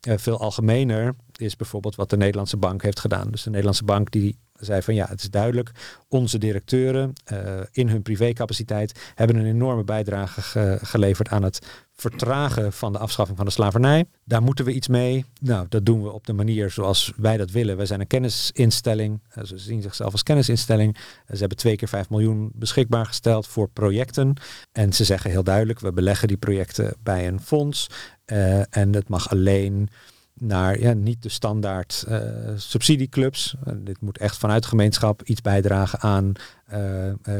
[0.00, 3.30] Eh, veel algemener is bijvoorbeeld wat de Nederlandse bank heeft gedaan.
[3.30, 5.70] Dus de Nederlandse bank die zei van ja, het is duidelijk,
[6.08, 12.72] onze directeuren eh, in hun privécapaciteit hebben een enorme bijdrage ge- geleverd aan het vertragen
[12.72, 14.04] van de afschaffing van de slavernij.
[14.24, 15.24] Daar moeten we iets mee.
[15.40, 17.76] Nou, dat doen we op de manier zoals wij dat willen.
[17.76, 19.20] Wij zijn een kennisinstelling.
[19.28, 20.96] Eh, Ze zien zichzelf als kennisinstelling.
[21.32, 24.34] Ze hebben twee keer 5 miljoen beschikbaar gesteld voor projecten.
[24.72, 27.86] En ze zeggen heel duidelijk, we beleggen die projecten bij een fonds.
[28.28, 29.88] Eh, en het mag alleen
[30.34, 32.20] naar ja, niet de standaard eh,
[32.56, 33.56] subsidieclubs.
[33.64, 36.32] Eh, dit moet echt vanuit gemeenschap iets bijdragen aan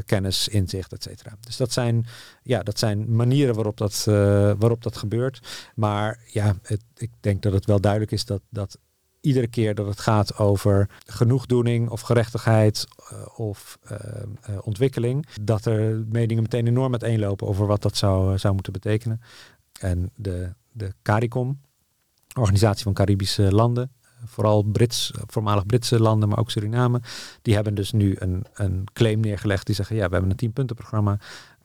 [0.06, 1.36] kennis, inzicht, et cetera.
[1.40, 2.06] Dus dat zijn,
[2.42, 4.04] ja, dat zijn manieren waarop dat,
[4.58, 5.40] waarop dat gebeurt.
[5.74, 8.78] Maar ja, het, ik denk dat het wel duidelijk is dat, dat
[9.20, 12.86] iedere keer dat het gaat over genoegdoening of gerechtigheid
[13.36, 13.78] of
[14.60, 19.20] ontwikkeling, dat er meningen meteen enorm uiteenlopen over wat dat zou, zou moeten betekenen.
[19.80, 21.60] En de, de CARICOM,
[22.34, 23.92] Organisatie van Caribische Landen,
[24.24, 27.00] vooral Brits, voormalig Britse landen, maar ook Suriname,
[27.42, 29.66] die hebben dus nu een, een claim neergelegd.
[29.66, 31.18] Die zeggen, ja, we hebben een tienpuntenprogramma,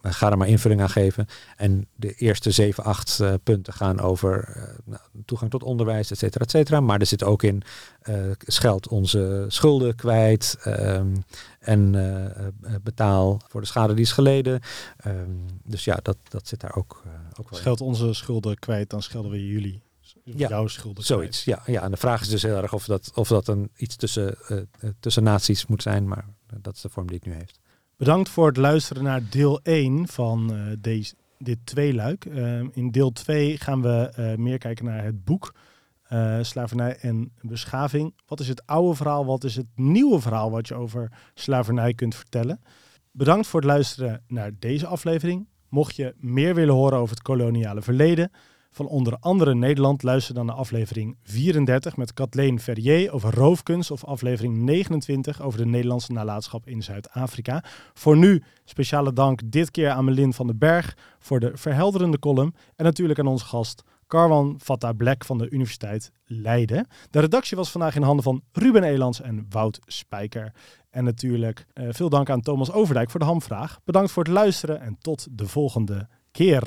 [0.04, 1.28] we gaan er maar invulling aan geven.
[1.58, 6.18] En de eerste zeven, acht eh, punten gaan over eh, nou, toegang tot onderwijs, et
[6.18, 6.80] cetera, et cetera.
[6.80, 7.64] Maar er zit ook in,
[8.02, 11.16] eh scheld onze schulden kwijt ehm,
[11.60, 12.52] en eh, eh,
[12.84, 14.60] betaal voor de schade die is geleden.
[14.98, 15.30] Ehm,
[15.64, 17.60] dus ja, dat, dat zit daar ook, eh, ook wel.
[17.60, 19.82] Scheld onze schulden kwijt, dan schelden we jullie.
[20.24, 21.82] Ja, Jouw schulden Zoiets, ja, ja.
[21.82, 24.58] En de vraag is dus heel erg of dat, of dat een, iets tussen, eh,
[24.58, 27.60] eh, tussen naties moet zijn, maar eh, dat is de vorm die het nu heeft.
[27.98, 32.26] Bedankt voor het luisteren naar deel 1 van eh, deze, dit tweeluik.
[32.26, 35.54] Eh, in deel 2 gaan we eh, meer kijken naar het boek
[36.04, 38.14] eh, Slavernij en Beschaving.
[38.28, 39.26] Wat is het oude verhaal?
[39.26, 42.62] Wat is het nieuwe verhaal wat je over slavernij kunt vertellen?
[43.12, 45.48] Bedankt voor het luisteren naar deze aflevering.
[45.70, 48.32] Mocht je meer willen horen over het koloniale verleden
[48.74, 54.06] van onder andere Nederland, luister dan naar aflevering 34 met Kathleen Ferrier over roofkunst of
[54.06, 57.64] aflevering 29 over de Nederlandse nalatenschap in Zuid-Afrika.
[57.94, 62.56] Voor nu speciale dank dit keer aan Melin van den Berg voor de verhelderende column
[62.76, 66.88] en natuurlijk aan onze gast Carwan Fatta Black van de Universiteit Leiden.
[67.10, 70.54] De redactie was vandaag in handen van Ruben Elands en Wout Spijker.
[70.90, 73.80] En natuurlijk eh, veel dank aan Thomas Overdijk voor de hamvraag.
[73.84, 76.64] Bedankt voor het luisteren en tot de volgende keer.